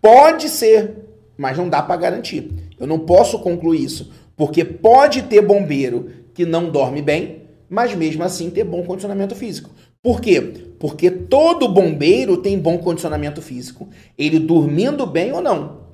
Pode 0.00 0.48
ser, 0.48 0.96
mas 1.40 1.56
não 1.56 1.70
dá 1.70 1.80
para 1.80 1.96
garantir. 1.96 2.52
Eu 2.78 2.86
não 2.86 2.98
posso 2.98 3.38
concluir 3.38 3.82
isso, 3.82 4.12
porque 4.36 4.62
pode 4.62 5.22
ter 5.22 5.40
bombeiro 5.40 6.10
que 6.34 6.44
não 6.44 6.70
dorme 6.70 7.00
bem, 7.00 7.44
mas 7.66 7.94
mesmo 7.94 8.22
assim 8.22 8.50
ter 8.50 8.62
bom 8.62 8.84
condicionamento 8.84 9.34
físico. 9.34 9.70
Por 10.02 10.20
quê? 10.20 10.38
Porque 10.78 11.10
todo 11.10 11.72
bombeiro 11.72 12.36
tem 12.36 12.58
bom 12.58 12.76
condicionamento 12.76 13.40
físico. 13.40 13.88
Ele 14.18 14.38
dormindo 14.38 15.06
bem 15.06 15.32
ou 15.32 15.40
não. 15.40 15.86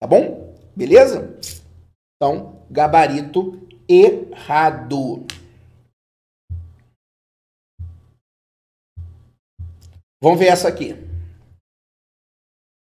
Tá 0.00 0.08
bom? 0.08 0.56
Beleza? 0.74 1.36
Então, 2.16 2.56
gabarito 2.68 3.60
errado. 3.88 5.24
Vamos 10.20 10.38
ver 10.38 10.46
essa 10.46 10.66
aqui. 10.66 10.96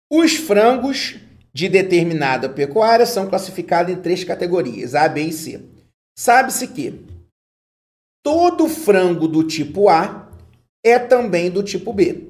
Os 0.09 0.37
frangos 0.37 1.19
de 1.53 1.67
determinada 1.67 2.49
pecuária 2.49 3.05
são 3.05 3.27
classificados 3.27 3.93
em 3.93 4.01
três 4.01 4.23
categorias, 4.23 4.95
A, 4.95 5.07
B 5.07 5.23
e 5.23 5.33
C. 5.33 5.61
Sabe-se 6.17 6.67
que 6.67 7.05
todo 8.23 8.67
frango 8.67 9.27
do 9.27 9.43
tipo 9.43 9.89
A 9.89 10.29
é 10.83 10.97
também 10.97 11.49
do 11.49 11.63
tipo 11.63 11.93
B. 11.93 12.27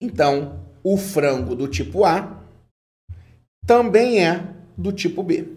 Então, 0.00 0.60
o 0.82 0.96
frango 0.96 1.54
do 1.54 1.68
tipo 1.68 2.04
A 2.04 2.42
também 3.66 4.24
é 4.24 4.48
do 4.76 4.92
tipo 4.92 5.22
B. 5.22 5.48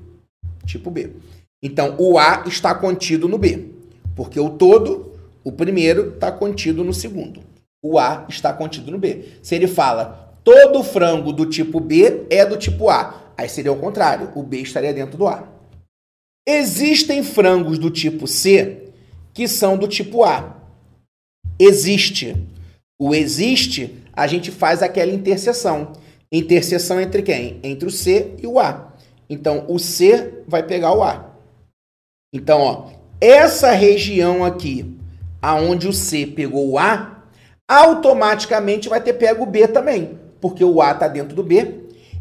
Tipo 0.65 0.91
B. 0.91 1.13
Então, 1.61 1.95
o 1.97 2.19
A 2.19 2.43
está 2.45 2.75
contido 2.75 3.27
no 3.27 3.37
B, 3.37 3.69
porque 4.15 4.39
o 4.39 4.51
todo, 4.51 5.13
o 5.43 5.51
primeiro, 5.51 6.13
está 6.13 6.31
contido 6.31 6.83
no 6.83 6.93
segundo. 6.93 7.41
O 7.83 7.97
A 7.97 8.25
está 8.29 8.53
contido 8.53 8.91
no 8.91 8.99
B. 8.99 9.37
Se 9.41 9.55
ele 9.55 9.67
fala 9.67 10.24
todo 10.45 10.83
frango 10.83 11.33
do 11.33 11.47
tipo 11.47 11.79
B 11.79 12.27
é 12.29 12.45
do 12.45 12.55
tipo 12.55 12.89
A, 12.89 13.33
aí 13.35 13.49
seria 13.49 13.73
o 13.73 13.79
contrário, 13.79 14.31
o 14.35 14.43
B 14.43 14.61
estaria 14.61 14.93
dentro 14.93 15.17
do 15.17 15.27
A. 15.27 15.49
Existem 16.47 17.23
frangos 17.23 17.79
do 17.79 17.89
tipo 17.89 18.27
C 18.27 18.93
que 19.33 19.47
são 19.47 19.75
do 19.75 19.87
tipo 19.87 20.23
A. 20.23 20.55
Existe. 21.59 22.35
O 22.97 23.13
existe, 23.13 24.03
a 24.13 24.27
gente 24.27 24.51
faz 24.51 24.83
aquela 24.83 25.11
interseção. 25.11 25.93
Interseção 26.31 27.01
entre 27.01 27.23
quem? 27.23 27.59
Entre 27.63 27.87
o 27.87 27.91
C 27.91 28.35
e 28.41 28.47
o 28.47 28.59
A. 28.59 28.93
Então, 29.29 29.65
o 29.67 29.79
C 29.79 30.43
vai 30.47 30.63
pegar 30.63 30.93
o 30.93 31.03
A. 31.03 31.31
Então, 32.33 32.61
ó, 32.61 32.89
essa 33.19 33.71
região 33.71 34.45
aqui, 34.45 34.95
aonde 35.41 35.87
o 35.87 35.93
C 35.93 36.27
pegou 36.27 36.69
o 36.69 36.77
A, 36.77 37.23
automaticamente 37.67 38.87
vai 38.87 39.01
ter 39.01 39.13
pego 39.13 39.43
o 39.43 39.47
B 39.47 39.67
também, 39.67 40.19
porque 40.45 40.63
o 40.63 40.79
A 40.79 40.91
está 40.91 41.07
dentro 41.07 41.35
do 41.35 41.41
B. 41.41 41.73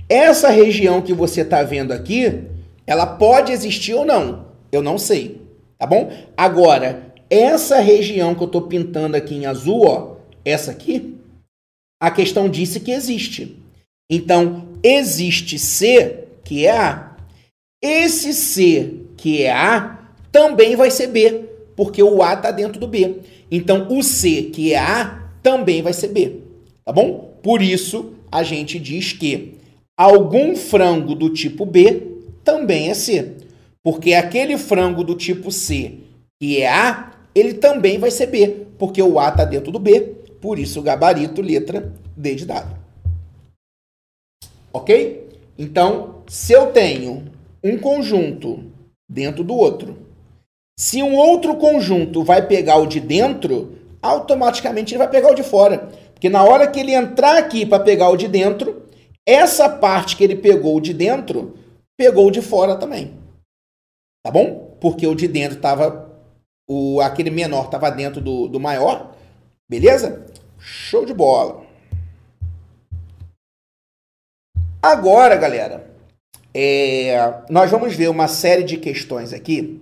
Essa 0.08 0.48
região 0.48 1.02
que 1.02 1.12
você 1.12 1.42
está 1.42 1.62
vendo 1.62 1.92
aqui, 1.92 2.44
ela 2.86 3.04
pode 3.04 3.52
existir 3.52 3.92
ou 3.92 4.02
não, 4.02 4.46
eu 4.72 4.80
não 4.80 4.96
sei, 4.96 5.42
tá 5.78 5.86
bom? 5.86 6.10
Agora, 6.34 7.12
essa 7.28 7.80
região 7.80 8.34
que 8.34 8.42
eu 8.42 8.46
estou 8.46 8.62
pintando 8.62 9.14
aqui 9.14 9.34
em 9.34 9.44
azul, 9.44 9.86
ó, 9.86 10.16
essa 10.42 10.70
aqui, 10.70 11.18
a 12.00 12.10
questão 12.10 12.48
disse 12.48 12.80
que 12.80 12.92
existe. 12.92 13.58
Então, 14.10 14.68
existe 14.82 15.58
C, 15.58 16.24
que 16.42 16.64
é 16.64 16.78
A. 16.78 17.16
Esse 17.82 18.32
C, 18.32 19.00
que 19.18 19.42
é 19.42 19.52
A, 19.52 19.98
também 20.32 20.76
vai 20.76 20.90
ser 20.90 21.08
B, 21.08 21.44
porque 21.76 22.02
o 22.02 22.22
A 22.22 22.32
está 22.32 22.50
dentro 22.50 22.80
do 22.80 22.88
B. 22.88 23.16
Então, 23.50 23.86
o 23.90 24.02
C, 24.02 24.44
que 24.44 24.72
é 24.72 24.78
A, 24.78 25.28
também 25.42 25.82
vai 25.82 25.92
ser 25.92 26.08
B, 26.08 26.40
tá 26.86 26.90
bom? 26.90 27.34
Por 27.42 27.60
isso, 27.60 28.13
a 28.34 28.42
gente 28.42 28.80
diz 28.80 29.12
que 29.12 29.54
algum 29.96 30.56
frango 30.56 31.14
do 31.14 31.30
tipo 31.30 31.64
B 31.64 32.02
também 32.42 32.90
é 32.90 32.94
C. 32.94 33.36
Porque 33.80 34.12
aquele 34.12 34.58
frango 34.58 35.04
do 35.04 35.14
tipo 35.14 35.52
C, 35.52 36.00
que 36.40 36.60
é 36.60 36.68
A, 36.68 37.12
ele 37.32 37.54
também 37.54 37.96
vai 37.96 38.10
ser 38.10 38.26
B, 38.26 38.66
porque 38.76 39.00
o 39.00 39.20
A 39.20 39.28
está 39.28 39.44
dentro 39.44 39.70
do 39.70 39.78
B, 39.78 40.00
por 40.40 40.58
isso 40.58 40.80
o 40.80 40.82
gabarito, 40.82 41.40
letra 41.40 41.94
D 42.16 42.34
de 42.34 42.44
dado. 42.44 42.76
Ok? 44.72 45.28
Então, 45.56 46.24
se 46.26 46.52
eu 46.52 46.72
tenho 46.72 47.26
um 47.62 47.78
conjunto 47.78 48.64
dentro 49.08 49.44
do 49.44 49.54
outro, 49.54 49.96
se 50.76 51.00
um 51.04 51.14
outro 51.14 51.54
conjunto 51.54 52.24
vai 52.24 52.44
pegar 52.44 52.78
o 52.78 52.86
de 52.86 52.98
dentro, 52.98 53.78
automaticamente 54.02 54.92
ele 54.92 54.98
vai 54.98 55.08
pegar 55.08 55.30
o 55.30 55.36
de 55.36 55.44
fora. 55.44 55.88
Porque 56.14 56.28
na 56.28 56.42
hora 56.42 56.66
que 56.66 56.80
ele 56.80 56.94
entrar 56.94 57.36
aqui 57.36 57.66
para 57.66 57.82
pegar 57.82 58.08
o 58.08 58.16
de 58.16 58.26
dentro, 58.26 58.88
essa 59.26 59.68
parte 59.68 60.16
que 60.16 60.24
ele 60.24 60.36
pegou 60.36 60.80
de 60.80 60.94
dentro, 60.94 61.58
pegou 61.96 62.30
de 62.30 62.40
fora 62.40 62.76
também. 62.76 63.18
Tá 64.24 64.30
bom? 64.30 64.76
Porque 64.80 65.06
o 65.06 65.14
de 65.14 65.28
dentro 65.28 65.56
estava. 65.56 66.12
O, 66.68 67.00
aquele 67.00 67.30
menor 67.30 67.66
estava 67.66 67.90
dentro 67.90 68.20
do, 68.20 68.48
do 68.48 68.58
maior. 68.58 69.14
Beleza? 69.68 70.26
Show 70.58 71.04
de 71.04 71.12
bola. 71.12 71.62
Agora, 74.82 75.36
galera, 75.36 75.90
é, 76.54 77.42
nós 77.50 77.70
vamos 77.70 77.94
ver 77.94 78.08
uma 78.08 78.28
série 78.28 78.62
de 78.62 78.76
questões 78.76 79.32
aqui 79.32 79.80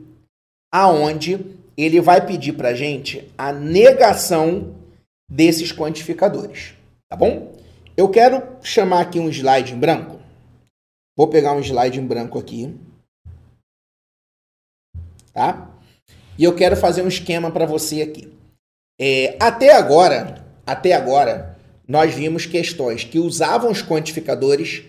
aonde 0.73 1.45
ele 1.77 2.01
vai 2.01 2.25
pedir 2.25 2.53
para 2.53 2.75
gente 2.75 3.31
a 3.37 3.53
negação 3.53 4.75
desses 5.33 5.73
quantificadores, 5.73 6.75
tá 7.09 7.17
bom? 7.17 7.57
Eu 7.97 8.11
quero 8.11 8.43
chamar 8.63 9.01
aqui 9.01 9.19
um 9.19 9.31
slide 9.31 9.73
em 9.73 9.79
branco. 9.79 10.21
Vou 11.17 11.27
pegar 11.29 11.55
um 11.55 11.61
slide 11.61 11.99
em 11.99 12.07
branco 12.07 12.39
aqui, 12.39 12.75
tá? 15.33 15.71
E 16.39 16.45
eu 16.45 16.55
quero 16.55 16.77
fazer 16.77 17.03
um 17.03 17.09
esquema 17.09 17.51
para 17.51 17.65
você 17.65 18.03
aqui. 18.03 18.31
É, 19.01 19.37
até 19.41 19.75
agora, 19.75 20.47
até 20.67 20.93
agora, 20.93 21.59
nós 21.89 22.15
vimos 22.15 22.45
questões 22.45 23.05
que 23.05 23.19
usavam 23.19 23.71
os 23.71 23.83
quantificadores 23.83 24.85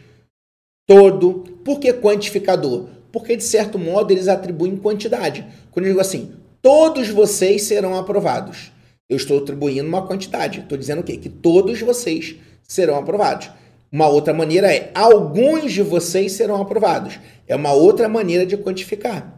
todo. 0.85 1.59
Por 1.63 1.79
que 1.79 1.93
quantificador? 1.93 2.89
Porque, 3.13 3.37
de 3.37 3.43
certo 3.43 3.79
modo, 3.79 4.11
eles 4.11 4.27
atribuem 4.27 4.75
quantidade. 4.75 5.47
Quando 5.71 5.85
eu 5.85 5.91
digo 5.91 6.01
assim, 6.01 6.35
todos 6.61 7.07
vocês 7.07 7.63
serão 7.63 7.97
aprovados. 7.97 8.73
Eu 9.09 9.17
estou 9.17 9.39
atribuindo 9.39 9.87
uma 9.87 10.05
quantidade. 10.05 10.59
Estou 10.59 10.77
dizendo 10.77 10.99
o 10.99 11.03
quê? 11.03 11.17
Que 11.17 11.29
todos 11.29 11.79
vocês 11.81 12.35
serão 12.67 12.97
aprovados. 12.97 13.49
Uma 13.91 14.07
outra 14.07 14.33
maneira 14.33 14.73
é 14.73 14.91
alguns 14.95 15.71
de 15.71 15.83
vocês 15.83 16.31
serão 16.31 16.61
aprovados. 16.61 17.19
É 17.47 17.55
uma 17.55 17.73
outra 17.73 18.09
maneira 18.09 18.45
de 18.45 18.57
quantificar. 18.57 19.37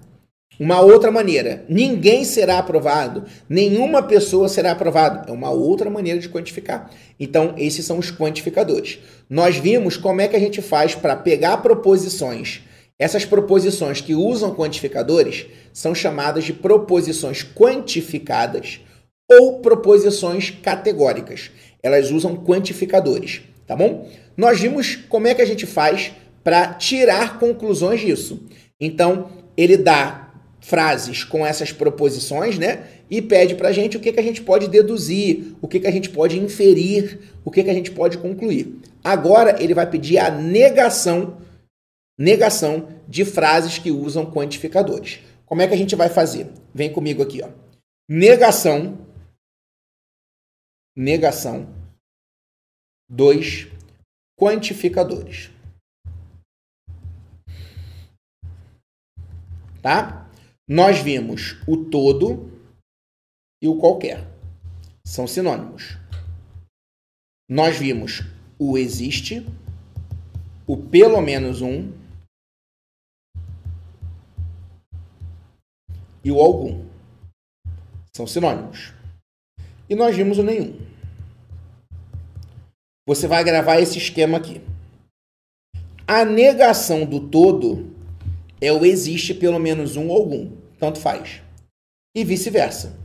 Uma 0.58 0.80
outra 0.80 1.12
maneira, 1.12 1.66
ninguém 1.68 2.24
será 2.24 2.60
aprovado, 2.60 3.26
nenhuma 3.50 4.02
pessoa 4.02 4.48
será 4.48 4.72
aprovada. 4.72 5.30
É 5.30 5.32
uma 5.34 5.50
outra 5.50 5.90
maneira 5.90 6.18
de 6.18 6.30
quantificar. 6.30 6.90
Então, 7.20 7.54
esses 7.58 7.86
são 7.86 8.00
os 8.00 8.10
quantificadores. 8.10 9.00
Nós 9.30 9.58
vimos 9.58 9.98
como 9.98 10.22
é 10.22 10.30
que 10.30 10.36
a 10.36 10.40
gente 10.40 10.62
faz 10.62 10.96
para 10.96 11.18
pegar 11.18 11.58
proposições 11.58 12.62
essas 12.98 13.26
proposições 13.26 14.00
que 14.00 14.16
usam 14.16 14.56
quantificadores 14.56 15.48
são 15.74 15.94
chamadas 15.94 16.46
de 16.46 16.54
proposições 16.54 17.44
quantificadas 17.44 18.80
ou 19.30 19.60
proposições 19.60 20.50
categóricas. 20.50 21.52
Elas 21.82 22.12
usam 22.12 22.36
quantificadores, 22.36 23.42
tá 23.66 23.76
bom? 23.76 24.10
Nós 24.36 24.60
vimos 24.60 24.96
como 25.08 25.28
é 25.28 25.34
que 25.34 25.42
a 25.42 25.46
gente 25.46 25.66
faz 25.66 26.12
para 26.44 26.74
tirar 26.74 27.40
conclusões 27.40 28.02
disso. 28.02 28.44
Então, 28.80 29.30
ele 29.58 29.78
dá 29.78 30.34
frases 30.60 31.24
com 31.24 31.46
essas 31.46 31.72
proposições, 31.72 32.58
né? 32.58 32.84
E 33.10 33.22
pede 33.22 33.56
para 33.56 33.70
a 33.70 33.72
gente 33.72 33.98
o 33.98 34.00
que, 34.00 34.12
que 34.12 34.20
a 34.20 34.24
gente 34.24 34.42
pode 34.42 34.68
deduzir, 34.68 35.56
o 35.62 35.68
que, 35.68 35.80
que 35.80 35.88
a 35.88 35.92
gente 35.92 36.10
pode 36.10 36.40
inferir, 36.40 37.20
o 37.44 37.52
que, 37.52 37.64
que 37.64 37.70
a 37.70 37.74
gente 37.74 37.92
pode 37.92 38.18
concluir. 38.18 38.80
Agora, 39.04 39.62
ele 39.62 39.76
vai 39.76 39.88
pedir 39.88 40.18
a 40.18 40.32
negação 40.32 41.38
negação 42.18 42.88
de 43.08 43.26
frases 43.26 43.78
que 43.78 43.92
usam 43.92 44.26
quantificadores. 44.26 45.20
Como 45.46 45.62
é 45.62 45.68
que 45.68 45.74
a 45.74 45.78
gente 45.78 45.96
vai 45.96 46.10
fazer? 46.10 46.48
Vem 46.74 46.92
comigo 46.92 47.22
aqui, 47.22 47.42
ó. 47.44 47.50
Negação 48.10 49.05
negação 50.96 51.68
dos 53.10 53.68
quantificadores. 54.40 55.52
Tá? 59.82 60.30
Nós 60.68 61.00
vimos 61.00 61.62
o 61.68 61.86
todo 61.90 62.52
e 63.62 63.68
o 63.68 63.78
qualquer. 63.80 64.26
São 65.06 65.28
sinônimos. 65.28 65.98
Nós 67.48 67.78
vimos 67.78 68.22
o 68.58 68.78
existe, 68.78 69.46
o 70.66 70.76
pelo 70.76 71.22
menos 71.22 71.62
um 71.62 71.94
e 76.24 76.32
o 76.32 76.40
algum. 76.40 76.90
São 78.16 78.26
sinônimos. 78.26 78.96
E 79.90 79.96
nós 79.96 80.16
vimos 80.16 80.38
o 80.38 80.44
nenhum. 80.44 80.80
Você 83.08 83.28
vai 83.28 83.44
gravar 83.44 83.80
esse 83.80 83.98
esquema 83.98 84.38
aqui. 84.38 84.62
A 86.08 86.26
negação 86.26 87.06
do 87.06 87.30
todo 87.30 87.96
é 88.60 88.72
o 88.72 88.84
existe 88.84 89.34
pelo 89.34 89.60
menos 89.60 89.96
um 89.96 90.10
ou 90.10 90.18
algum. 90.18 90.52
Tanto 90.80 91.00
faz. 91.00 91.42
E 92.16 92.24
vice-versa. 92.24 92.98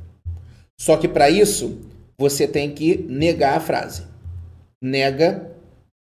Só 0.81 0.97
que 0.97 1.07
para 1.07 1.29
isso, 1.29 1.79
você 2.19 2.49
tem 2.49 2.75
que 2.75 2.97
negar 2.97 3.57
a 3.57 3.61
frase. 3.61 4.07
Nega 4.83 5.55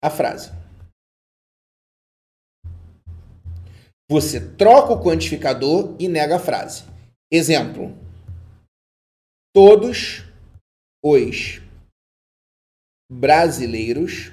a 0.03 0.11
frase. 0.11 0.53
Você 4.09 4.41
troca 4.41 4.93
o 4.93 5.03
quantificador 5.03 5.97
e 5.99 6.09
nega 6.09 6.37
a 6.37 6.41
frase. 6.41 6.85
Exemplo: 7.31 7.95
Todos 9.53 10.28
os 11.03 11.61
brasileiros 13.11 14.33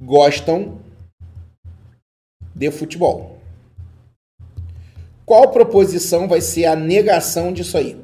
gostam 0.00 0.80
de 2.54 2.70
futebol. 2.70 3.40
Qual 5.24 5.50
proposição 5.50 6.28
vai 6.28 6.40
ser 6.40 6.66
a 6.66 6.76
negação 6.76 7.52
disso 7.52 7.76
aí? 7.76 7.96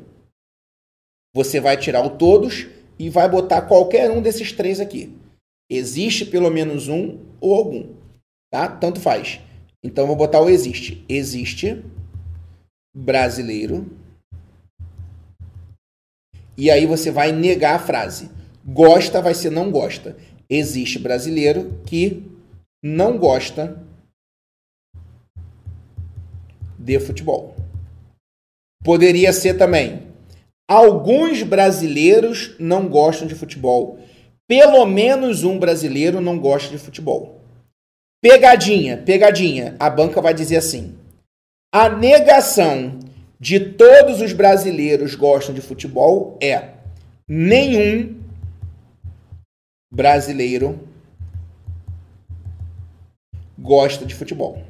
Você 1.35 1.61
vai 1.61 1.77
tirar 1.77 2.05
o 2.05 2.19
todos 2.19 2.67
e 2.99 3.09
vai 3.09 3.29
botar 3.29 3.63
qualquer 3.63 4.11
um 4.11 4.21
desses 4.21 4.53
três 4.53 4.81
aqui. 4.81 5.17
Existe 5.71 6.27
pelo 6.27 6.51
menos 6.51 6.89
um 6.89 7.19
ou 7.41 7.55
algum, 7.55 7.95
tá? 8.51 8.69
Tanto 8.69 9.01
faz. 9.01 9.41
Então 9.83 10.07
vou 10.07 10.17
botar 10.17 10.41
o 10.41 10.51
existe. 10.51 11.05
Existe 11.09 11.83
brasileiro. 12.95 14.02
E 16.57 16.71
aí 16.71 16.87
você 16.87 17.11
vai 17.11 17.33
negar 17.33 17.77
a 17.77 17.79
frase. 17.79 18.31
Gosta 18.65 19.21
vai 19.21 19.35
ser 19.35 19.51
não 19.51 19.71
gosta. 19.71 20.17
Existe 20.49 20.99
brasileiro 20.99 21.81
que 21.87 22.31
não 22.83 23.17
gosta 23.17 23.83
de 26.79 26.99
futebol. 26.99 27.57
Poderia 28.85 29.33
ser 29.33 29.55
também. 29.55 30.09
Alguns 30.69 31.43
brasileiros 31.43 32.57
não 32.59 32.89
gostam 32.89 33.27
de 33.27 33.35
futebol. 33.35 33.99
Pelo 34.49 34.85
menos 34.85 35.45
um 35.45 35.59
brasileiro 35.59 36.21
não 36.21 36.39
gosta 36.39 36.71
de 36.71 36.79
futebol. 36.79 37.41
Pegadinha, 38.21 38.97
pegadinha. 38.99 39.77
A 39.79 39.89
banca 39.89 40.21
vai 40.21 40.35
dizer 40.35 40.57
assim: 40.57 40.97
a 41.73 41.89
negação 41.89 42.99
de 43.43 43.59
todos 43.59 44.21
os 44.21 44.33
brasileiros 44.33 45.17
gostam 45.17 45.53
de 45.53 45.61
futebol 45.61 46.39
é 46.41 46.75
nenhum 47.29 48.23
brasileiro 49.93 50.89
gosta 53.59 54.07
de 54.07 54.15
futebol. 54.15 54.63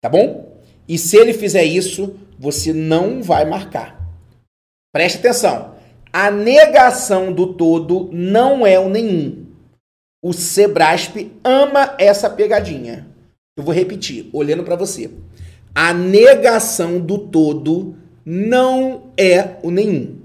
Tá 0.00 0.08
bom? 0.08 0.58
E 0.88 0.98
se 0.98 1.16
ele 1.16 1.32
fizer 1.32 1.62
isso, 1.62 2.18
você 2.36 2.72
não 2.72 3.22
vai 3.22 3.44
marcar. 3.44 4.10
Preste 4.92 5.18
atenção. 5.18 5.76
A 6.12 6.32
negação 6.32 7.32
do 7.32 7.54
todo 7.54 8.10
não 8.12 8.66
é 8.66 8.76
o 8.76 8.88
nenhum. 8.88 9.46
O 10.20 10.32
Sebrasp 10.32 11.30
ama 11.44 11.94
essa 11.96 12.28
pegadinha. 12.28 13.06
Eu 13.58 13.64
vou 13.64 13.74
repetir, 13.74 14.30
olhando 14.32 14.62
para 14.62 14.76
você. 14.76 15.10
A 15.74 15.92
negação 15.92 17.00
do 17.00 17.18
todo 17.18 17.96
não 18.24 19.10
é 19.18 19.56
o 19.64 19.70
nenhum. 19.72 20.18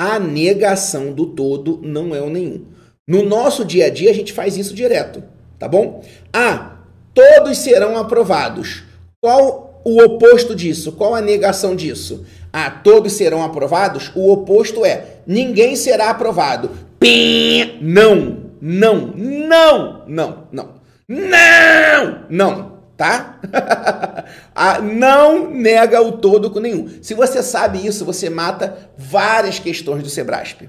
A 0.00 0.18
negação 0.18 1.12
do 1.12 1.26
todo 1.26 1.78
não 1.82 2.14
é 2.14 2.22
o 2.22 2.30
nenhum. 2.30 2.64
No 3.06 3.22
nosso 3.22 3.62
dia 3.62 3.86
a 3.86 3.90
dia 3.90 4.10
a 4.10 4.14
gente 4.14 4.32
faz 4.32 4.56
isso 4.56 4.74
direto, 4.74 5.22
tá 5.58 5.68
bom? 5.68 6.02
Ah, 6.32 6.78
todos 7.12 7.58
serão 7.58 7.94
aprovados. 7.94 8.84
Qual 9.22 9.82
o 9.84 10.02
oposto 10.02 10.54
disso? 10.54 10.92
Qual 10.92 11.14
a 11.14 11.20
negação 11.20 11.76
disso? 11.76 12.24
Ah, 12.50 12.70
todos 12.70 13.12
serão 13.12 13.42
aprovados? 13.44 14.10
O 14.14 14.32
oposto 14.32 14.82
é 14.82 15.18
ninguém 15.26 15.76
será 15.76 16.08
aprovado. 16.08 16.70
Pim! 16.98 17.78
Não! 17.82 18.46
não, 18.60 19.12
não, 19.14 20.02
não, 20.06 20.44
não, 20.50 20.74
não, 21.08 22.26
não, 22.28 22.78
tá? 22.96 23.40
Ah, 24.58 24.80
não 24.80 25.50
nega 25.50 26.00
o 26.00 26.12
todo 26.12 26.50
com 26.50 26.58
nenhum. 26.58 26.88
Se 27.02 27.12
você 27.12 27.42
sabe 27.42 27.86
isso, 27.86 28.06
você 28.06 28.30
mata 28.30 28.90
várias 28.96 29.58
questões 29.58 30.02
do 30.02 30.08
Sebrasp. 30.08 30.62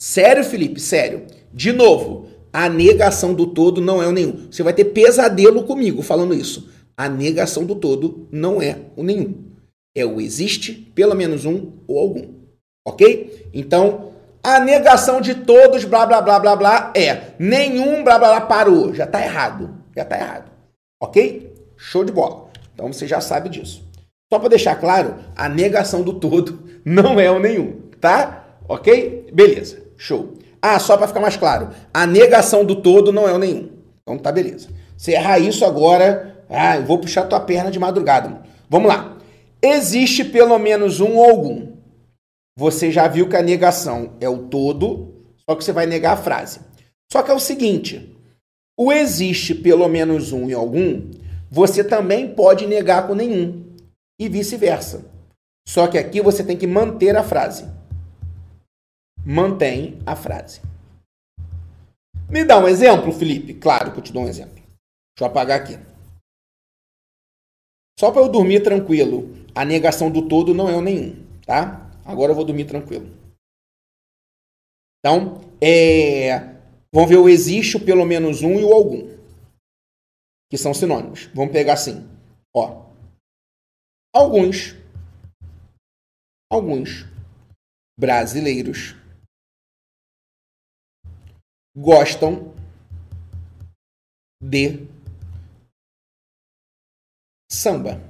Sério, 0.00 0.44
Felipe? 0.44 0.80
Sério. 0.80 1.26
De 1.52 1.72
novo, 1.72 2.28
a 2.52 2.68
negação 2.68 3.34
do 3.34 3.48
todo 3.48 3.80
não 3.80 4.00
é 4.00 4.06
o 4.06 4.12
nenhum. 4.12 4.46
Você 4.48 4.62
vai 4.62 4.72
ter 4.72 4.84
pesadelo 4.84 5.64
comigo 5.64 6.00
falando 6.00 6.32
isso. 6.32 6.70
A 6.96 7.08
negação 7.08 7.64
do 7.64 7.74
todo 7.74 8.28
não 8.30 8.62
é 8.62 8.78
o 8.96 9.02
nenhum. 9.02 9.34
É 9.96 10.06
o 10.06 10.20
existe, 10.20 10.72
pelo 10.94 11.16
menos 11.16 11.44
um 11.44 11.72
ou 11.88 11.98
algum. 11.98 12.34
Ok? 12.86 13.48
Então, 13.52 14.12
a 14.44 14.60
negação 14.60 15.20
de 15.20 15.34
todos, 15.34 15.84
blá, 15.84 16.06
blá, 16.06 16.22
blá, 16.22 16.38
blá, 16.38 16.54
blá, 16.54 16.92
é 16.94 17.32
nenhum, 17.38 18.04
blá, 18.04 18.18
blá, 18.18 18.28
blá, 18.28 18.40
parou. 18.42 18.94
Já 18.94 19.06
tá 19.06 19.20
errado. 19.20 19.73
Já 19.96 20.04
tá 20.04 20.18
errado. 20.18 20.50
Ok? 21.00 21.54
Show 21.76 22.04
de 22.04 22.12
bola. 22.12 22.48
Então 22.72 22.92
você 22.92 23.06
já 23.06 23.20
sabe 23.20 23.48
disso. 23.48 23.84
Só 24.32 24.38
para 24.38 24.48
deixar 24.48 24.76
claro, 24.76 25.16
a 25.36 25.48
negação 25.48 26.02
do 26.02 26.14
todo 26.14 26.58
não 26.84 27.20
é 27.20 27.30
o 27.30 27.38
nenhum, 27.38 27.80
tá? 28.00 28.58
Ok? 28.68 29.28
Beleza. 29.32 29.82
Show. 29.96 30.34
Ah, 30.60 30.78
só 30.78 30.96
para 30.96 31.08
ficar 31.08 31.20
mais 31.20 31.36
claro, 31.36 31.70
a 31.92 32.06
negação 32.06 32.64
do 32.64 32.76
todo 32.76 33.12
não 33.12 33.28
é 33.28 33.32
o 33.32 33.38
nenhum. 33.38 33.70
Então 34.02 34.18
tá 34.18 34.32
beleza. 34.32 34.68
Você 34.96 35.12
errar 35.12 35.38
isso 35.38 35.64
agora, 35.64 36.42
ah, 36.48 36.76
eu 36.76 36.84
vou 36.84 36.98
puxar 36.98 37.24
tua 37.24 37.40
perna 37.40 37.70
de 37.70 37.78
madrugada. 37.78 38.42
Vamos 38.68 38.88
lá. 38.88 39.16
Existe 39.62 40.24
pelo 40.24 40.58
menos 40.58 41.00
um 41.00 41.16
ou 41.16 41.30
algum 41.30 41.74
você 42.56 42.92
já 42.92 43.08
viu 43.08 43.28
que 43.28 43.36
a 43.36 43.42
negação 43.42 44.12
é 44.20 44.28
o 44.28 44.44
todo, 44.44 45.12
só 45.38 45.56
que 45.56 45.64
você 45.64 45.72
vai 45.72 45.86
negar 45.86 46.12
a 46.12 46.16
frase. 46.16 46.60
Só 47.10 47.20
que 47.22 47.30
é 47.30 47.34
o 47.34 47.40
seguinte: 47.40 48.13
o 48.76 48.92
existe 48.92 49.54
pelo 49.54 49.88
menos 49.88 50.32
um 50.32 50.48
em 50.48 50.52
algum, 50.52 51.10
você 51.50 51.84
também 51.84 52.34
pode 52.34 52.66
negar 52.66 53.06
com 53.06 53.14
nenhum, 53.14 53.64
e 54.18 54.28
vice-versa. 54.28 55.04
Só 55.66 55.86
que 55.88 55.98
aqui 55.98 56.20
você 56.20 56.44
tem 56.44 56.56
que 56.56 56.66
manter 56.66 57.16
a 57.16 57.22
frase. 57.22 57.68
Mantém 59.24 59.98
a 60.04 60.14
frase. 60.14 60.60
Me 62.28 62.44
dá 62.44 62.58
um 62.58 62.68
exemplo, 62.68 63.12
Felipe? 63.12 63.54
Claro 63.54 63.92
que 63.92 63.98
eu 63.98 64.02
te 64.02 64.12
dou 64.12 64.24
um 64.24 64.28
exemplo. 64.28 64.54
Deixa 64.54 65.20
eu 65.20 65.26
apagar 65.26 65.60
aqui. 65.60 65.78
Só 67.98 68.10
para 68.10 68.22
eu 68.22 68.28
dormir 68.28 68.60
tranquilo, 68.60 69.34
a 69.54 69.64
negação 69.64 70.10
do 70.10 70.28
todo 70.28 70.52
não 70.52 70.68
é 70.68 70.74
o 70.74 70.80
nenhum, 70.80 71.24
tá? 71.46 71.90
Agora 72.04 72.32
eu 72.32 72.36
vou 72.36 72.44
dormir 72.44 72.64
tranquilo. 72.64 73.08
Então, 74.98 75.40
é, 75.60 76.53
vamos 76.94 77.10
ver 77.10 77.16
o 77.16 77.28
existe, 77.28 77.76
o 77.76 77.84
pelo 77.84 78.06
menos 78.06 78.42
um 78.42 78.58
e 78.60 78.64
o 78.64 78.72
algum. 78.72 79.12
Que 80.48 80.56
são 80.56 80.72
sinônimos. 80.72 81.26
Vamos 81.34 81.52
pegar 81.52 81.72
assim. 81.74 82.08
Ó. 82.54 82.86
Alguns. 84.14 84.76
Alguns 86.48 87.04
brasileiros 87.98 88.94
gostam 91.76 92.54
de 94.40 94.86
samba. 97.50 98.00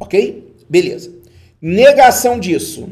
Ok? 0.00 0.56
Beleza. 0.68 1.10
Negação 1.60 2.40
disso. 2.40 2.88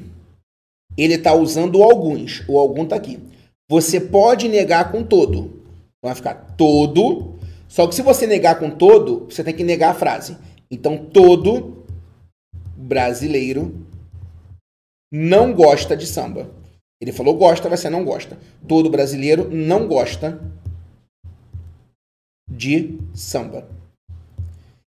Ele 0.97 1.14
está 1.14 1.35
usando 1.35 1.83
alguns. 1.83 2.47
O 2.49 2.59
algum 2.59 2.85
está 2.85 2.97
aqui. 2.97 3.30
Você 3.71 4.01
pode 4.01 4.49
negar 4.49 4.91
com 4.91 5.05
todo. 5.05 5.62
Vai 6.03 6.12
ficar 6.16 6.35
todo. 6.57 7.39
Só 7.68 7.87
que 7.87 7.95
se 7.95 8.03
você 8.03 8.27
negar 8.27 8.59
com 8.59 8.68
todo, 8.68 9.27
você 9.27 9.45
tem 9.45 9.55
que 9.55 9.62
negar 9.62 9.93
a 9.93 9.95
frase. 9.95 10.37
Então, 10.68 10.99
todo 10.99 11.85
brasileiro 12.77 13.87
não 15.12 15.55
gosta 15.55 15.97
de 15.97 16.05
samba. 16.05 16.51
Ele 17.01 17.12
falou 17.12 17.37
gosta, 17.37 17.68
vai 17.68 17.79
ser 17.79 17.91
não 17.91 18.05
gosta. 18.05 18.37
Todo 18.66 18.91
brasileiro 18.91 19.49
não 19.49 19.87
gosta 19.87 20.41
de 22.51 22.99
samba. 23.14 23.68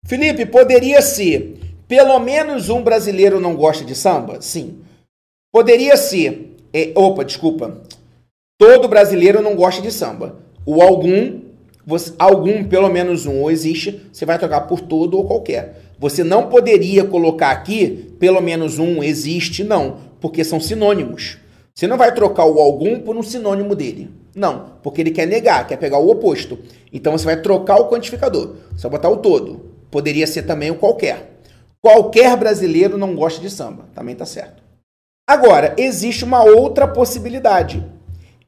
Felipe, 0.05 0.45
poderia 0.47 1.01
ser 1.01 1.61
pelo 1.87 2.19
menos 2.19 2.71
um 2.71 2.83
brasileiro 2.83 3.39
não 3.39 3.55
gosta 3.55 3.85
de 3.85 3.95
samba? 3.95 4.43
Sim. 4.43 4.83
Poderia 5.53 5.97
ser. 5.97 6.57
É, 6.73 6.93
opa, 6.97 7.25
desculpa. 7.25 7.81
Todo 8.67 8.89
brasileiro 8.89 9.43
não 9.43 9.55
gosta 9.55 9.83
de 9.83 9.93
samba. 9.93 10.37
O 10.65 10.81
algum, 10.81 11.41
você, 11.87 12.15
algum, 12.19 12.65
pelo 12.65 12.89
menos 12.89 13.27
um, 13.27 13.43
ou 13.43 13.51
existe, 13.51 14.09
você 14.11 14.25
vai 14.25 14.39
trocar 14.39 14.63
por 14.63 14.81
todo 14.81 15.19
ou 15.19 15.27
qualquer. 15.27 15.83
Você 15.99 16.25
não 16.25 16.49
poderia 16.49 17.05
colocar 17.05 17.51
aqui, 17.51 18.15
pelo 18.19 18.41
menos 18.41 18.79
um, 18.79 19.03
existe, 19.03 19.63
não, 19.63 19.99
porque 20.19 20.43
são 20.43 20.59
sinônimos. 20.59 21.37
Você 21.75 21.87
não 21.87 21.99
vai 21.99 22.15
trocar 22.15 22.47
o 22.47 22.59
algum 22.59 23.01
por 23.01 23.15
um 23.15 23.23
sinônimo 23.23 23.75
dele. 23.77 24.11
Não, 24.35 24.79
porque 24.83 25.03
ele 25.03 25.11
quer 25.11 25.27
negar, 25.27 25.67
quer 25.67 25.77
pegar 25.77 25.99
o 25.99 26.09
oposto. 26.09 26.59
Então 26.91 27.13
você 27.13 27.27
vai 27.27 27.43
trocar 27.43 27.77
o 27.77 27.91
quantificador. 27.91 28.55
Você 28.75 28.89
vai 28.89 28.93
botar 28.93 29.11
o 29.11 29.19
todo. 29.19 29.61
Poderia 29.91 30.27
ser 30.27 30.45
também 30.45 30.71
o 30.71 30.77
qualquer. 30.77 31.39
Qualquer 31.83 32.35
brasileiro 32.35 32.97
não 32.97 33.15
gosta 33.15 33.43
de 33.43 33.51
samba. 33.51 33.85
Também 33.95 34.15
tá 34.15 34.25
certo. 34.25 34.63
Agora, 35.29 35.75
existe 35.77 36.25
uma 36.25 36.43
outra 36.43 36.89
possibilidade. 36.89 37.85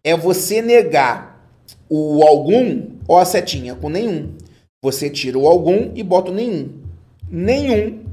É 0.07 0.17
você 0.17 0.63
negar 0.63 1.51
o 1.91 2.23
algum 2.23 2.91
ou 3.09 3.19
a 3.19 3.25
setinha 3.25 3.75
com 3.75 3.89
nenhum. 3.89 4.37
Você 4.81 5.11
tira 5.11 5.37
o 5.37 5.49
algum 5.49 5.91
e 5.97 6.03
bota 6.05 6.31
o 6.31 6.35
nenhum. 6.35 6.81
Nenhum 7.29 8.05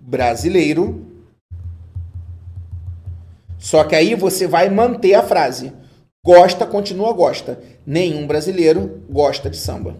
brasileiro. 0.00 1.06
Só 3.56 3.84
que 3.84 3.94
aí 3.94 4.16
você 4.16 4.48
vai 4.48 4.68
manter 4.68 5.14
a 5.14 5.22
frase. 5.22 5.72
Gosta, 6.26 6.66
continua 6.66 7.12
gosta. 7.12 7.60
Nenhum 7.86 8.26
brasileiro 8.26 9.02
gosta 9.08 9.48
de 9.48 9.56
samba. 9.56 9.96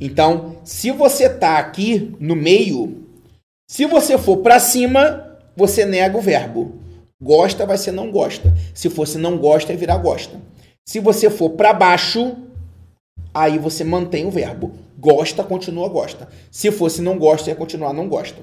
Então, 0.00 0.58
se 0.62 0.92
você 0.92 1.28
tá 1.28 1.58
aqui 1.58 2.14
no 2.20 2.36
meio, 2.36 3.04
se 3.66 3.84
você 3.84 4.16
for 4.16 4.36
para 4.36 4.60
cima, 4.60 5.33
você 5.56 5.84
nega 5.84 6.16
o 6.16 6.20
verbo. 6.20 6.80
Gosta 7.20 7.64
vai 7.64 7.78
ser 7.78 7.92
não 7.92 8.10
gosta. 8.10 8.52
Se 8.74 8.90
fosse 8.90 9.18
não 9.18 9.38
gosta, 9.38 9.72
é 9.72 9.76
virar 9.76 9.96
gosta. 9.98 10.40
Se 10.84 11.00
você 11.00 11.30
for 11.30 11.50
para 11.50 11.72
baixo, 11.72 12.36
aí 13.32 13.58
você 13.58 13.82
mantém 13.82 14.26
o 14.26 14.30
verbo. 14.30 14.72
Gosta, 14.98 15.42
continua 15.42 15.88
gosta. 15.88 16.28
Se 16.50 16.70
fosse 16.70 17.00
não 17.00 17.18
gosta, 17.18 17.50
ia 17.50 17.56
continuar 17.56 17.92
não 17.92 18.08
gosta. 18.08 18.42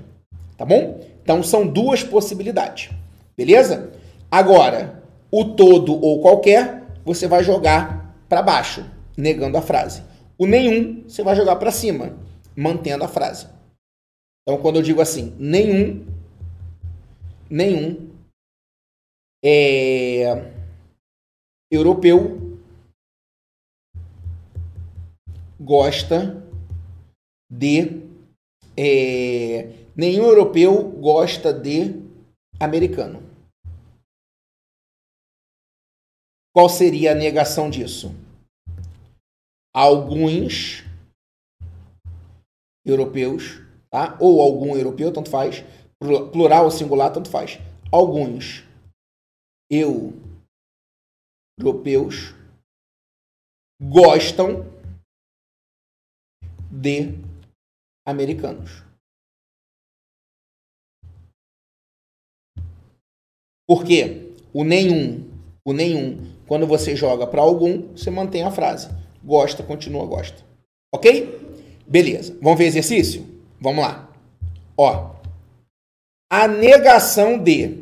Tá 0.57 0.65
bom? 0.65 0.99
Então 1.23 1.43
são 1.43 1.65
duas 1.67 2.03
possibilidades. 2.03 2.89
Beleza? 3.37 3.91
Agora, 4.29 5.03
o 5.31 5.45
todo 5.45 5.93
ou 5.93 6.21
qualquer, 6.21 6.83
você 7.05 7.27
vai 7.27 7.43
jogar 7.43 8.15
para 8.27 8.41
baixo, 8.41 8.85
negando 9.17 9.57
a 9.57 9.61
frase. 9.61 10.03
O 10.37 10.45
nenhum, 10.45 11.03
você 11.07 11.23
vai 11.23 11.35
jogar 11.35 11.55
para 11.57 11.71
cima, 11.71 12.17
mantendo 12.55 13.03
a 13.03 13.07
frase. 13.07 13.47
Então, 14.43 14.61
quando 14.61 14.77
eu 14.77 14.81
digo 14.81 15.01
assim, 15.01 15.35
nenhum, 15.37 16.05
nenhum 17.51 18.09
é, 19.43 20.53
europeu 21.69 22.57
gosta 25.59 26.41
de. 27.51 28.09
É, 28.77 29.85
nenhum 29.95 30.23
europeu 30.23 30.89
gosta 30.91 31.53
de 31.53 32.01
americano. 32.59 33.21
Qual 36.53 36.69
seria 36.69 37.11
a 37.11 37.15
negação 37.15 37.69
disso? 37.69 38.11
Alguns 39.73 40.83
europeus, 42.85 43.61
tá? 43.89 44.17
Ou 44.19 44.41
algum 44.41 44.75
europeu, 44.75 45.13
tanto 45.13 45.29
faz. 45.29 45.63
Plural 46.31 46.65
ou 46.65 46.71
singular, 46.71 47.13
tanto 47.13 47.29
faz. 47.29 47.59
Alguns 47.91 48.63
eu 49.69 50.13
europeus 51.59 52.33
gostam 53.79 54.65
de 56.71 57.13
americanos. 58.05 58.83
Por 63.67 63.85
quê? 63.85 64.33
O 64.53 64.63
nenhum, 64.63 65.29
o 65.63 65.71
nenhum, 65.71 66.35
quando 66.47 66.67
você 66.67 66.95
joga 66.95 67.25
para 67.25 67.41
algum, 67.41 67.93
você 67.93 68.09
mantém 68.09 68.43
a 68.43 68.51
frase. 68.51 68.89
Gosta, 69.23 69.63
continua, 69.63 70.05
gosta. 70.05 70.43
Ok? 70.93 71.39
Beleza. 71.87 72.37
Vamos 72.41 72.57
ver 72.59 72.65
exercício? 72.65 73.25
Vamos 73.59 73.83
lá. 73.83 74.11
Ó. 74.75 75.10
A 76.33 76.47
negação 76.47 77.37
de 77.37 77.79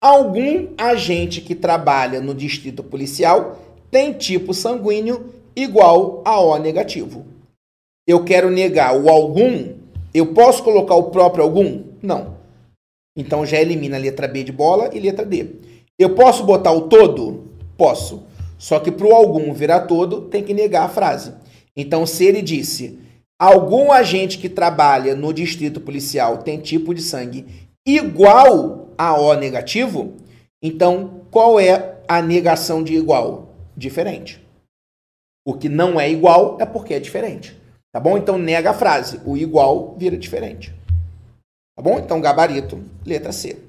algum 0.00 0.68
agente 0.78 1.42
que 1.42 1.54
trabalha 1.54 2.22
no 2.22 2.34
distrito 2.34 2.82
policial 2.82 3.60
tem 3.90 4.14
tipo 4.14 4.54
sanguíneo 4.54 5.34
igual 5.54 6.22
a 6.24 6.40
O 6.40 6.56
negativo. 6.56 7.26
Eu 8.08 8.24
quero 8.24 8.50
negar 8.50 8.96
o 8.96 9.10
algum, 9.10 9.74
eu 10.14 10.32
posso 10.32 10.62
colocar 10.64 10.94
o 10.94 11.10
próprio 11.10 11.44
algum? 11.44 11.82
Não. 12.00 12.38
Então 13.14 13.44
já 13.44 13.60
elimina 13.60 13.98
a 13.98 14.00
letra 14.00 14.26
B 14.26 14.42
de 14.42 14.52
bola 14.52 14.88
e 14.94 14.98
letra 14.98 15.26
D. 15.26 15.56
Eu 15.98 16.14
posso 16.14 16.44
botar 16.44 16.72
o 16.72 16.88
todo? 16.88 17.50
Posso. 17.76 18.22
Só 18.56 18.80
que 18.80 18.90
para 18.90 19.06
o 19.06 19.12
algum 19.12 19.52
virar 19.52 19.82
todo, 19.82 20.22
tem 20.22 20.42
que 20.42 20.54
negar 20.54 20.84
a 20.84 20.88
frase. 20.88 21.34
Então, 21.76 22.06
se 22.06 22.24
ele 22.24 22.40
disse 22.40 22.98
algum 23.38 23.92
agente 23.92 24.38
que 24.38 24.48
trabalha 24.48 25.14
no 25.14 25.30
distrito 25.30 25.78
policial 25.78 26.38
tem 26.38 26.58
tipo 26.58 26.94
de 26.94 27.02
sangue 27.02 27.65
igual 27.86 28.88
a 28.98 29.14
O 29.14 29.34
negativo, 29.34 30.16
então 30.60 31.24
qual 31.30 31.60
é 31.60 32.02
a 32.08 32.20
negação 32.20 32.82
de 32.82 32.94
igual? 32.94 33.54
Diferente. 33.76 34.44
O 35.46 35.54
que 35.54 35.68
não 35.68 36.00
é 36.00 36.10
igual 36.10 36.56
é 36.60 36.66
porque 36.66 36.94
é 36.94 37.00
diferente. 37.00 37.56
Tá 37.92 38.00
bom? 38.00 38.18
Então 38.18 38.36
nega 38.36 38.70
a 38.70 38.74
frase. 38.74 39.20
O 39.24 39.36
igual 39.36 39.94
vira 39.96 40.16
diferente. 40.16 40.74
Tá 41.76 41.82
bom? 41.82 41.98
Então, 41.98 42.20
gabarito, 42.20 42.82
letra 43.04 43.32
C. 43.32 43.62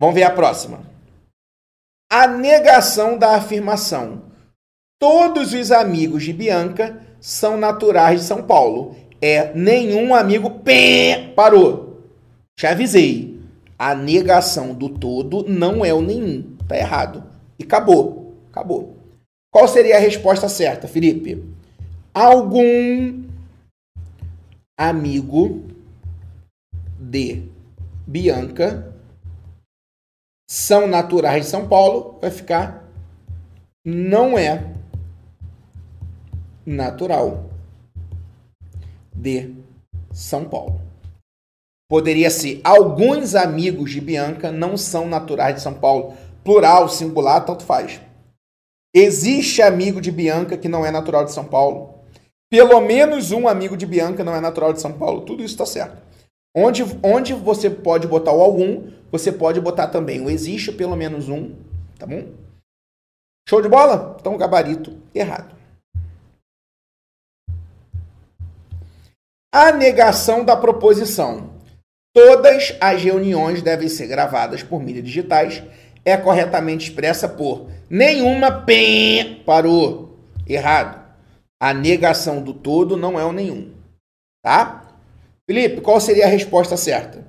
Vamos 0.00 0.14
ver 0.14 0.24
a 0.24 0.30
próxima. 0.30 0.80
A 2.10 2.26
negação 2.26 3.16
da 3.16 3.36
afirmação. 3.36 4.22
Todos 4.98 5.54
os 5.54 5.70
amigos 5.70 6.24
de 6.24 6.32
Bianca 6.32 7.00
são 7.20 7.56
naturais 7.56 8.20
de 8.20 8.26
São 8.26 8.42
Paulo. 8.42 8.96
É 9.22 9.54
nenhum 9.54 10.14
amigo 10.14 10.50
pé, 10.60 11.32
parou. 11.36 11.89
Te 12.60 12.66
avisei. 12.66 13.40
A 13.78 13.94
negação 13.94 14.74
do 14.74 14.90
todo 14.90 15.48
não 15.48 15.82
é 15.82 15.94
o 15.94 16.02
nenhum. 16.02 16.58
Tá 16.68 16.76
errado. 16.76 17.24
E 17.58 17.62
acabou. 17.62 18.34
Acabou. 18.50 18.98
Qual 19.50 19.66
seria 19.66 19.96
a 19.96 19.98
resposta 19.98 20.46
certa, 20.46 20.86
Felipe? 20.86 21.42
Algum 22.12 23.24
amigo 24.78 25.64
de 26.98 27.48
Bianca 28.06 28.94
são 30.46 30.86
naturais 30.86 31.46
de 31.46 31.50
São 31.50 31.66
Paulo, 31.66 32.18
vai 32.20 32.30
ficar 32.30 32.84
não 33.82 34.38
é 34.38 34.70
natural 36.66 37.48
de 39.14 39.54
São 40.12 40.46
Paulo. 40.46 40.89
Poderia 41.90 42.30
ser 42.30 42.60
alguns 42.62 43.34
amigos 43.34 43.90
de 43.90 44.00
Bianca 44.00 44.52
não 44.52 44.76
são 44.76 45.08
naturais 45.08 45.56
de 45.56 45.60
São 45.60 45.74
Paulo. 45.74 46.14
Plural, 46.44 46.88
singular, 46.88 47.44
tanto 47.44 47.64
faz. 47.64 48.00
Existe 48.94 49.60
amigo 49.60 50.00
de 50.00 50.12
Bianca 50.12 50.56
que 50.56 50.68
não 50.68 50.86
é 50.86 50.92
natural 50.92 51.24
de 51.24 51.32
São 51.32 51.44
Paulo. 51.44 51.92
Pelo 52.48 52.80
menos 52.80 53.32
um 53.32 53.48
amigo 53.48 53.76
de 53.76 53.86
Bianca 53.86 54.22
não 54.22 54.36
é 54.36 54.40
natural 54.40 54.72
de 54.72 54.80
São 54.80 54.92
Paulo. 54.92 55.22
Tudo 55.22 55.42
isso 55.42 55.54
está 55.54 55.66
certo. 55.66 56.00
Onde, 56.56 56.84
onde 57.02 57.34
você 57.34 57.68
pode 57.68 58.06
botar 58.06 58.32
o 58.32 58.40
algum, 58.40 58.88
você 59.10 59.32
pode 59.32 59.60
botar 59.60 59.88
também 59.88 60.24
o 60.24 60.30
existe 60.30 60.70
pelo 60.70 60.94
menos 60.94 61.28
um, 61.28 61.56
tá 61.98 62.06
bom? 62.06 62.24
Show 63.48 63.60
de 63.60 63.68
bola? 63.68 64.16
Então, 64.20 64.38
gabarito 64.38 64.96
errado. 65.12 65.56
A 69.52 69.72
negação 69.72 70.44
da 70.44 70.56
proposição. 70.56 71.49
Todas 72.22 72.76
as 72.82 73.02
reuniões 73.02 73.62
devem 73.62 73.88
ser 73.88 74.06
gravadas 74.06 74.62
por 74.62 74.78
mídias 74.78 75.06
digitais. 75.06 75.62
É 76.04 76.18
corretamente 76.18 76.90
expressa 76.90 77.26
por 77.26 77.70
nenhuma 77.88 78.52
pen 78.52 79.42
parou. 79.46 80.18
Errado. 80.46 81.00
A 81.58 81.72
negação 81.72 82.42
do 82.42 82.52
todo 82.52 82.94
não 82.94 83.18
é 83.18 83.24
o 83.24 83.32
nenhum. 83.32 83.72
Tá? 84.44 84.98
Felipe, 85.48 85.80
qual 85.80 85.98
seria 85.98 86.26
a 86.26 86.28
resposta 86.28 86.76
certa? 86.76 87.26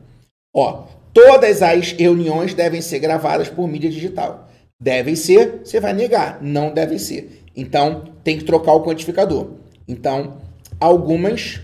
Ó, 0.54 0.88
todas 1.14 1.62
as 1.62 1.94
reuniões 1.94 2.54
devem 2.54 2.82
ser 2.82 3.00
gravadas 3.00 3.48
por 3.48 3.70
mídia 3.70 3.90
digital. 3.90 4.50
Devem 4.78 5.16
ser, 5.16 5.62
você 5.64 5.80
vai 5.80 5.94
negar. 5.94 6.42
Não 6.42 6.74
devem 6.74 6.98
ser. 6.98 7.46
Então, 7.56 8.14
tem 8.26 8.38
que 8.38 8.44
trocar 8.44 8.74
o 8.74 8.84
quantificador. 8.84 9.52
Então, 9.88 10.42
algumas 10.82 11.62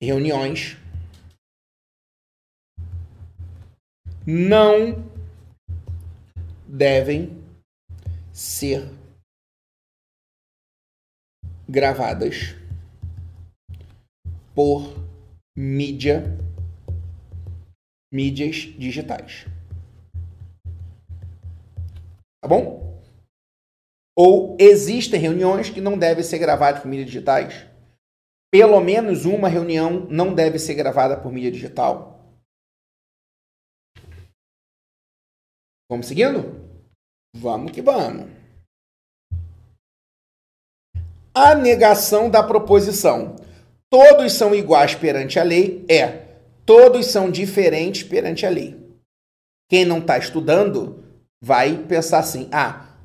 reuniões 0.00 0.76
não 4.26 5.08
devem 6.66 7.40
ser 8.32 8.90
gravadas 11.68 12.56
por 14.52 15.06
mídia 15.56 16.36
mídias 18.12 18.56
digitais. 18.76 19.46
Tá 22.42 22.48
bom? 22.48 23.00
Ou 24.16 24.56
existem 24.58 25.20
reuniões 25.20 25.70
que 25.70 25.80
não 25.80 25.96
devem 25.96 26.24
ser 26.24 26.38
gravadas 26.38 26.80
por 26.80 26.88
mídias 26.88 27.06
digitais? 27.06 27.66
Pelo 28.50 28.80
menos 28.80 29.24
uma 29.24 29.48
reunião 29.48 30.06
não 30.10 30.34
deve 30.34 30.58
ser 30.58 30.74
gravada 30.74 31.16
por 31.16 31.30
mídia 31.30 31.52
digital? 31.52 32.15
Vamos 35.88 36.06
seguindo? 36.06 36.60
Vamos 37.36 37.72
que 37.72 37.82
vamos. 37.82 38.30
A 41.34 41.54
negação 41.54 42.30
da 42.30 42.42
proposição. 42.42 43.36
Todos 43.90 44.32
são 44.32 44.54
iguais 44.54 44.94
perante 44.94 45.38
a 45.38 45.42
lei 45.42 45.84
é 45.88 46.26
todos 46.66 47.06
são 47.06 47.30
diferentes 47.30 48.02
perante 48.02 48.44
a 48.44 48.50
lei. 48.50 48.76
Quem 49.70 49.84
não 49.84 49.98
está 49.98 50.18
estudando 50.18 51.04
vai 51.40 51.78
pensar 51.84 52.18
assim: 52.18 52.48
ah, 52.52 52.96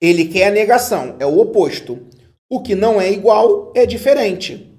ele 0.00 0.28
quer 0.28 0.48
a 0.48 0.50
negação, 0.50 1.16
é 1.18 1.26
o 1.26 1.38
oposto. 1.38 2.06
O 2.48 2.62
que 2.62 2.74
não 2.74 3.00
é 3.00 3.10
igual 3.10 3.72
é 3.74 3.86
diferente. 3.86 4.78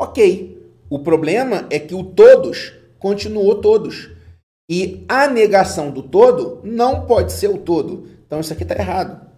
Ok. 0.00 0.56
O 0.90 1.00
problema 1.00 1.66
é 1.70 1.78
que 1.78 1.94
o 1.94 2.02
todos 2.02 2.72
continuou 2.98 3.60
todos. 3.60 4.10
E 4.68 5.04
a 5.08 5.26
negação 5.26 5.90
do 5.90 6.02
todo 6.02 6.60
não 6.62 7.06
pode 7.06 7.32
ser 7.32 7.48
o 7.48 7.58
todo. 7.58 8.08
Então 8.26 8.40
isso 8.40 8.52
aqui 8.52 8.62
está 8.62 8.74
errado. 8.76 9.28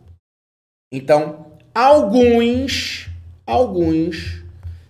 Então, 0.93 1.57
alguns, 1.74 3.09
alguns 3.47 4.43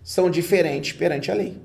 são 0.03 0.31
diferentes 0.31 0.93
perante 0.93 1.31
a 1.31 1.35
lei. 1.35 1.61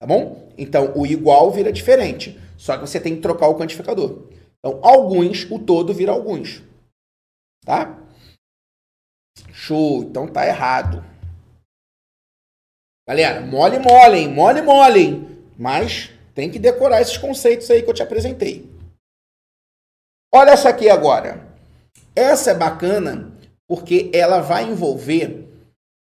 Tá 0.00 0.06
bom? 0.06 0.50
Então, 0.56 0.92
o 0.96 1.06
igual 1.06 1.50
vira 1.50 1.70
diferente. 1.70 2.40
Só 2.56 2.76
que 2.76 2.86
você 2.86 2.98
tem 2.98 3.16
que 3.16 3.22
trocar 3.22 3.48
o 3.48 3.56
quantificador. 3.56 4.26
Então, 4.58 4.80
alguns, 4.82 5.44
o 5.50 5.58
todo 5.58 5.92
vira 5.92 6.12
alguns. 6.12 6.62
Tá? 7.64 8.02
Show. 9.52 10.02
Então 10.04 10.26
tá 10.26 10.46
errado. 10.46 11.04
Galera, 13.08 13.40
mole, 13.40 13.78
mole, 13.78 14.28
mole, 14.28 14.62
mole. 14.62 15.48
Mas 15.58 16.10
tem 16.34 16.50
que 16.50 16.58
decorar 16.58 17.00
esses 17.00 17.18
conceitos 17.18 17.70
aí 17.70 17.82
que 17.82 17.90
eu 17.90 17.94
te 17.94 18.02
apresentei. 18.02 18.70
Olha 20.32 20.50
essa 20.50 20.68
aqui 20.68 20.88
agora. 20.88 21.46
Essa 22.14 22.52
é 22.52 22.54
bacana 22.54 23.32
porque 23.68 24.10
ela 24.12 24.40
vai 24.40 24.64
envolver 24.64 25.48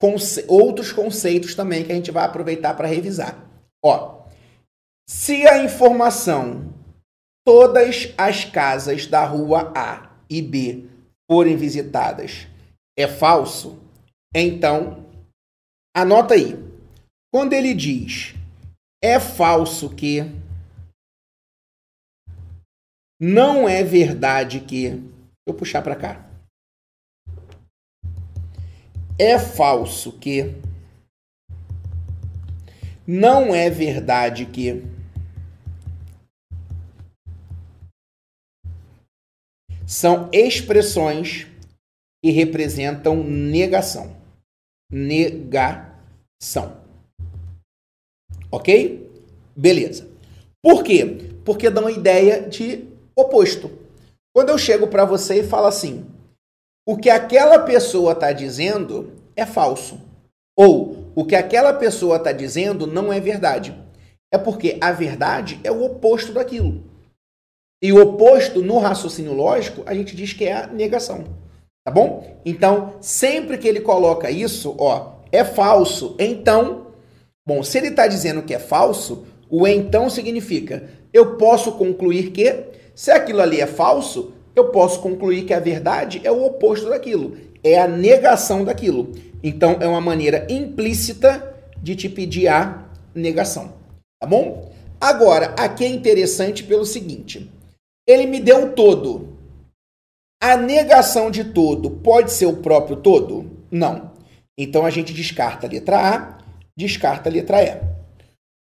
conce 0.01 0.45
outros 0.49 0.93
conceitos 0.93 1.55
também 1.55 1.85
que 1.85 1.93
a 1.93 1.95
gente 1.95 2.11
vai 2.11 2.25
aproveitar 2.25 2.75
para 2.75 2.89
revisar. 2.89 3.47
Ó, 3.85 4.25
se 5.09 5.47
a 5.47 5.63
informação 5.63 6.73
todas 7.47 8.15
as 8.17 8.45
casas 8.45 9.07
da 9.07 9.25
rua 9.25 9.73
A 9.77 10.11
e 10.29 10.41
B 10.41 10.87
forem 11.31 11.57
visitadas 11.57 12.47
é 12.99 13.07
falso, 13.07 13.79
então 14.35 15.07
anota 15.95 16.35
aí. 16.35 16.59
Quando 17.33 17.53
ele 17.53 17.75
diz 17.75 18.35
é 19.03 19.19
falso 19.19 19.95
que 19.95 20.21
não 23.23 23.69
é 23.69 23.85
verdade 23.85 24.61
que. 24.61 24.93
Vou 25.47 25.55
puxar 25.55 25.83
para 25.83 25.95
cá. 25.95 26.27
É 29.19 29.39
falso 29.39 30.19
que. 30.19 30.55
Não 33.07 33.55
é 33.55 33.69
verdade 33.69 34.47
que. 34.47 34.83
São 39.87 40.31
expressões 40.33 41.47
que 42.25 42.31
representam 42.31 43.23
negação. 43.23 44.17
Negação. 44.91 46.80
Ok? 48.51 49.11
Beleza. 49.57 50.09
Por 50.63 50.83
quê? 50.83 51.35
Porque 51.45 51.71
dá 51.71 51.81
uma 51.81 51.93
ideia 51.93 52.43
de 52.43 52.85
oposto. 53.17 53.71
Quando 54.35 54.51
eu 54.51 54.59
chego 54.59 54.87
para 54.87 55.05
você 55.05 55.41
e 55.41 55.47
falo 55.47 55.67
assim, 55.67 56.07
o 56.87 56.97
que 56.97 57.11
aquela 57.11 57.61
pessoa 57.61 58.13
está 58.13 58.33
dizendo 58.33 59.13
é 59.37 59.47
falso. 59.47 60.01
Ou 60.57 61.07
o 61.15 61.25
que 61.25 61.35
aquela 61.35 61.73
pessoa 61.73 62.17
está 62.17 62.33
dizendo 62.33 62.87
não 62.87 63.13
é 63.13 63.21
verdade. 63.21 63.75
É 64.33 64.39
porque 64.39 64.79
a 64.81 64.93
verdade 64.93 65.59
é 65.65 65.71
o 65.73 65.85
oposto 65.85 66.33
daquilo. 66.33 66.85
E 67.83 67.93
o 67.93 68.01
oposto 68.01 68.61
no 68.63 68.79
raciocínio 68.79 69.33
lógico, 69.33 69.83
a 69.87 69.95
gente 69.95 70.15
diz 70.15 70.33
que 70.33 70.45
é 70.45 70.53
a 70.53 70.67
negação. 70.67 71.25
Tá 71.85 71.91
bom? 71.91 72.39
Então, 72.45 72.95
sempre 73.01 73.57
que 73.57 73.67
ele 73.67 73.81
coloca 73.81 74.31
isso, 74.31 74.77
ó, 74.79 75.15
é 75.33 75.43
falso. 75.45 76.15
Então, 76.19 76.89
bom, 77.47 77.63
se 77.63 77.79
ele 77.79 77.89
está 77.89 78.07
dizendo 78.07 78.43
que 78.43 78.55
é 78.55 78.59
falso, 78.59 79.27
o 79.49 79.67
então 79.67 80.09
significa 80.09 80.89
eu 81.13 81.37
posso 81.37 81.73
concluir 81.73 82.31
que 82.31 82.65
se 82.95 83.11
aquilo 83.11 83.41
ali 83.41 83.61
é 83.61 83.67
falso, 83.67 84.33
eu 84.55 84.69
posso 84.69 85.01
concluir 85.01 85.45
que 85.45 85.55
a 85.55 85.61
verdade 85.61 86.21
é 86.25 86.31
o 86.31 86.45
oposto 86.45 86.89
daquilo, 86.89 87.37
é 87.63 87.79
a 87.79 87.89
negação 87.89 88.65
daquilo. 88.65 89.13
Então 89.43 89.79
é 89.81 89.87
uma 89.87 90.01
maneira 90.01 90.47
implícita 90.51 91.55
de 91.83 91.97
te 91.97 92.09
pedir 92.09 92.49
a 92.49 92.85
negação, 93.15 93.73
tá 94.21 94.27
bom? 94.27 94.71
Agora, 95.01 95.55
aqui 95.59 95.85
é 95.85 95.89
interessante 95.89 96.63
pelo 96.63 96.85
seguinte: 96.85 97.51
ele 98.07 98.27
me 98.27 98.39
deu 98.39 98.65
o 98.65 98.73
todo. 98.73 99.39
A 100.43 100.57
negação 100.57 101.31
de 101.31 101.45
todo 101.45 101.91
pode 101.91 102.33
ser 102.33 102.47
o 102.47 102.57
próprio 102.57 102.97
todo? 102.97 103.51
Não. 103.71 104.13
Então 104.59 104.85
a 104.85 104.91
gente 104.91 105.13
descarta 105.13 105.67
a 105.67 105.71
letra 105.71 105.99
A, 105.99 106.39
descarta 106.81 107.29
a 107.29 107.33
letra 107.33 107.63
E. 107.63 107.81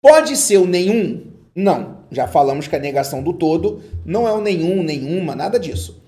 Pode 0.02 0.36
ser 0.36 0.58
o 0.58 0.66
nenhum? 0.66 1.32
Não. 1.56 2.00
Já 2.12 2.28
falamos 2.28 2.68
que 2.68 2.76
a 2.76 2.80
negação 2.80 3.22
do 3.22 3.34
todo 3.34 3.84
não 4.06 4.28
é 4.28 4.34
o 4.34 4.42
nenhum, 4.42 4.82
nenhuma, 4.82 5.36
nada 5.36 5.60
disso. 5.60 6.02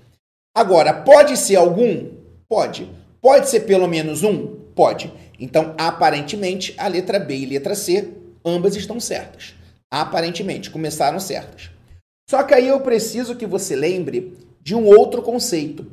Agora, 0.54 0.92
pode 0.92 1.36
ser 1.36 1.56
algum? 1.56 2.10
Pode. 2.48 2.90
Pode 3.20 3.48
ser 3.48 3.60
pelo 3.60 3.86
menos 3.86 4.22
um? 4.22 4.46
Pode. 4.74 5.12
Então, 5.38 5.74
aparentemente, 5.78 6.74
a 6.76 6.88
letra 6.88 7.18
B 7.18 7.36
e 7.36 7.46
a 7.46 7.48
letra 7.50 7.74
C, 7.74 8.12
ambas 8.44 8.74
estão 8.74 8.98
certas. 8.98 9.54
Aparentemente, 9.90 10.70
começaram 10.70 11.20
certas. 11.20 11.70
Só 12.28 12.42
que 12.42 12.54
aí 12.54 12.66
eu 12.66 12.80
preciso 12.80 13.36
que 13.36 13.46
você 13.46 13.76
lembre 13.76 14.36
de 14.60 14.74
um 14.74 14.86
outro 14.86 15.22
conceito. 15.22 15.86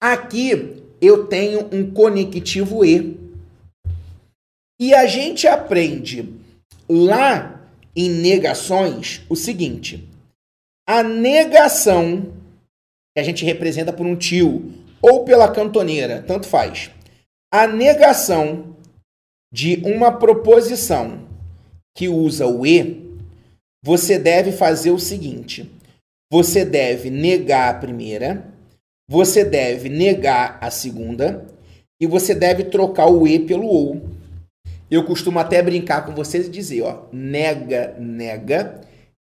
Aqui 0.00 0.84
eu 1.00 1.26
tenho 1.26 1.68
um 1.72 1.90
conectivo 1.90 2.84
E. 2.84 3.18
E 4.80 4.94
a 4.94 5.06
gente 5.06 5.46
aprende 5.46 6.26
lá 6.88 7.70
em 7.94 8.08
negações 8.08 9.20
o 9.28 9.36
seguinte: 9.36 10.08
a 10.88 11.02
negação 11.02 12.32
que 13.14 13.20
a 13.20 13.22
gente 13.22 13.44
representa 13.44 13.92
por 13.92 14.06
um 14.06 14.16
tio 14.16 14.72
ou 15.02 15.24
pela 15.24 15.52
cantoneira, 15.52 16.22
tanto 16.26 16.46
faz. 16.46 16.90
A 17.52 17.66
negação 17.66 18.74
de 19.52 19.82
uma 19.84 20.18
proposição 20.18 21.28
que 21.94 22.08
usa 22.08 22.46
o 22.46 22.64
e, 22.64 23.18
você 23.84 24.18
deve 24.18 24.50
fazer 24.50 24.92
o 24.92 24.98
seguinte: 24.98 25.70
você 26.32 26.64
deve 26.64 27.10
negar 27.10 27.74
a 27.74 27.78
primeira, 27.78 28.48
você 29.06 29.44
deve 29.44 29.90
negar 29.90 30.58
a 30.62 30.70
segunda 30.70 31.46
e 32.00 32.06
você 32.06 32.34
deve 32.34 32.64
trocar 32.64 33.08
o 33.08 33.26
e 33.26 33.38
pelo 33.40 33.66
ou. 33.66 34.09
Eu 34.90 35.04
costumo 35.04 35.38
até 35.38 35.62
brincar 35.62 36.04
com 36.04 36.14
vocês 36.14 36.48
e 36.48 36.50
dizer, 36.50 36.82
ó, 36.82 37.04
nega, 37.12 37.94
nega, 37.98 38.80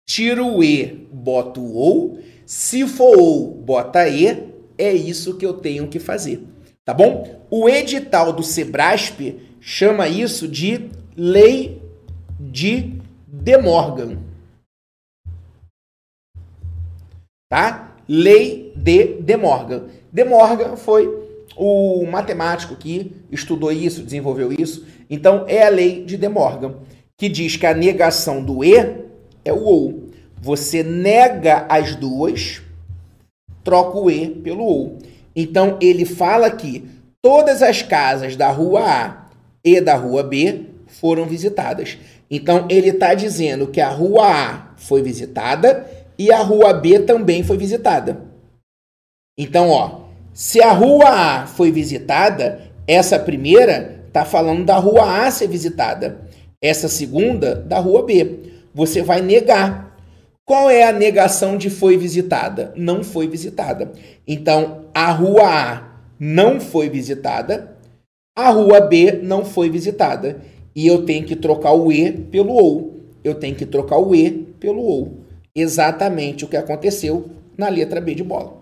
tira 0.08 0.44
o 0.44 0.64
e, 0.64 1.08
bota 1.12 1.60
o 1.60 1.76
ou, 1.76 2.20
se 2.46 2.88
for 2.88 3.18
ou, 3.18 3.54
bota 3.54 4.08
e, 4.10 4.52
é 4.78 4.92
isso 4.92 5.38
que 5.38 5.46
eu 5.46 5.54
tenho 5.54 5.88
que 5.88 6.00
fazer, 6.00 6.44
tá 6.84 6.94
bom? 6.94 7.46
O 7.52 7.70
edital 7.70 8.34
do 8.34 8.42
Sebrasp 8.42 9.40
chama 9.60 10.08
isso 10.08 10.48
de 10.48 10.90
lei 11.16 11.80
de 12.40 13.00
De 13.28 13.58
Morgan. 13.58 14.18
Tá? 17.48 17.96
Lei 18.08 18.74
de 18.76 19.22
De 19.22 19.38
Morgan. 19.38 19.88
De 20.12 20.24
Morgan 20.24 20.76
foi 20.76 21.31
o 21.56 22.06
matemático 22.06 22.76
que 22.76 23.14
estudou 23.32 23.72
isso, 23.72 24.04
desenvolveu 24.04 24.52
isso. 24.52 24.86
Então, 25.10 25.46
é 25.48 25.66
a 25.66 25.70
lei 25.70 26.04
de 26.04 26.18
De 26.18 26.28
Morgan, 26.30 26.76
que 27.18 27.30
diz 27.30 27.56
que 27.56 27.66
a 27.66 27.74
negação 27.74 28.44
do 28.44 28.64
E 28.64 28.76
é 29.46 29.54
o 29.54 29.64
OU. 29.64 30.12
Você 30.42 30.82
nega 30.82 31.66
as 31.70 31.96
duas, 31.96 32.62
troca 33.64 33.98
o 33.98 34.10
E 34.10 34.30
pelo 34.30 34.64
OU. 34.64 34.98
Então 35.36 35.78
ele 35.82 36.06
fala 36.06 36.50
que 36.50 36.90
todas 37.22 37.62
as 37.62 37.82
casas 37.82 38.36
da 38.36 38.50
rua 38.50 38.82
A 38.82 39.30
e 39.64 39.80
da 39.80 39.96
rua 39.96 40.24
B 40.24 40.66
foram 40.88 41.26
visitadas. 41.26 41.98
Então 42.30 42.66
ele 42.70 42.90
está 42.90 43.14
dizendo 43.14 43.68
que 43.68 43.80
a 43.80 43.90
rua 43.90 44.28
A 44.28 44.74
foi 44.78 45.02
visitada 45.02 45.86
e 46.18 46.32
a 46.32 46.42
rua 46.42 46.74
B 46.74 47.00
também 47.00 47.44
foi 47.44 47.58
visitada. 47.58 48.22
Então, 49.38 49.70
ó, 49.70 50.01
se 50.34 50.62
a 50.62 50.72
rua 50.72 51.10
A 51.10 51.48
foi 51.48 51.72
visitada, 51.72 52.62
essa 52.88 53.20
primeira 53.20 54.04
está 54.08 54.26
falando 54.26 54.66
da 54.66 54.78
rua 54.78 55.26
A 55.26 55.32
ser 55.32 55.48
visitada. 55.48 56.22
Essa 56.62 56.88
segunda, 56.88 57.56
da 57.56 57.80
rua 57.80 58.04
B. 58.04 58.40
Você 58.74 59.02
vai 59.02 59.22
negar. 59.22 59.98
Qual 60.46 60.70
é 60.70 60.84
a 60.84 60.92
negação 60.92 61.58
de 61.58 61.70
foi 61.70 61.98
visitada? 61.98 62.74
Não 62.76 63.04
foi 63.04 63.28
visitada. 63.28 63.92
Então, 64.28 64.86
a 64.94 65.12
rua 65.12 65.48
A 65.48 65.92
não 66.20 66.60
foi 66.60 66.90
visitada, 66.90 67.76
a 68.36 68.50
rua 68.50 68.82
B 68.82 69.20
não 69.24 69.44
foi 69.44 69.70
visitada. 69.70 70.42
E 70.76 70.88
eu 70.88 71.04
tenho 71.04 71.26
que 71.26 71.36
trocar 71.36 71.74
o 71.74 71.92
E 71.92 72.12
pelo 72.12 72.54
OU. 72.54 73.02
Eu 73.24 73.36
tenho 73.36 73.56
que 73.56 73.66
trocar 73.66 73.98
o 73.98 74.16
E 74.16 74.32
pelo 74.60 74.82
OU. 74.82 75.18
Exatamente 75.54 76.46
o 76.46 76.48
que 76.48 76.56
aconteceu 76.56 77.30
na 77.58 77.68
letra 77.68 78.00
B 78.00 78.16
de 78.16 78.24
bola. 78.24 78.61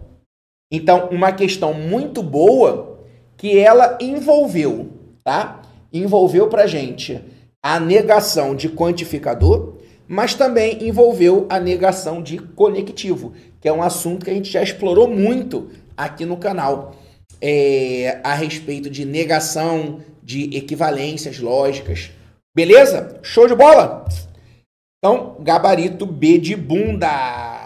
Então, 0.71 1.09
uma 1.11 1.31
questão 1.31 1.73
muito 1.73 2.21
boa 2.21 2.99
que 3.35 3.57
ela 3.57 3.97
envolveu, 3.99 4.89
tá? 5.23 5.61
Envolveu 5.91 6.47
pra 6.47 6.67
gente 6.67 7.19
a 7.63 7.79
negação 7.79 8.55
de 8.55 8.69
quantificador, 8.69 9.77
mas 10.07 10.33
também 10.33 10.87
envolveu 10.87 11.45
a 11.49 11.59
negação 11.59 12.21
de 12.21 12.37
conectivo, 12.37 13.33
que 13.59 13.67
é 13.67 13.73
um 13.73 13.81
assunto 13.81 14.25
que 14.25 14.31
a 14.31 14.33
gente 14.33 14.51
já 14.51 14.61
explorou 14.61 15.07
muito 15.07 15.69
aqui 15.95 16.25
no 16.25 16.37
canal, 16.37 16.95
é, 17.41 18.19
a 18.23 18.33
respeito 18.33 18.89
de 18.89 19.05
negação 19.05 19.99
de 20.21 20.55
equivalências 20.55 21.39
lógicas. 21.39 22.11
Beleza? 22.55 23.19
Show 23.21 23.47
de 23.47 23.55
bola? 23.55 24.05
Então, 24.97 25.37
gabarito 25.39 26.05
B 26.05 26.37
de 26.37 26.55
bunda. 26.55 27.58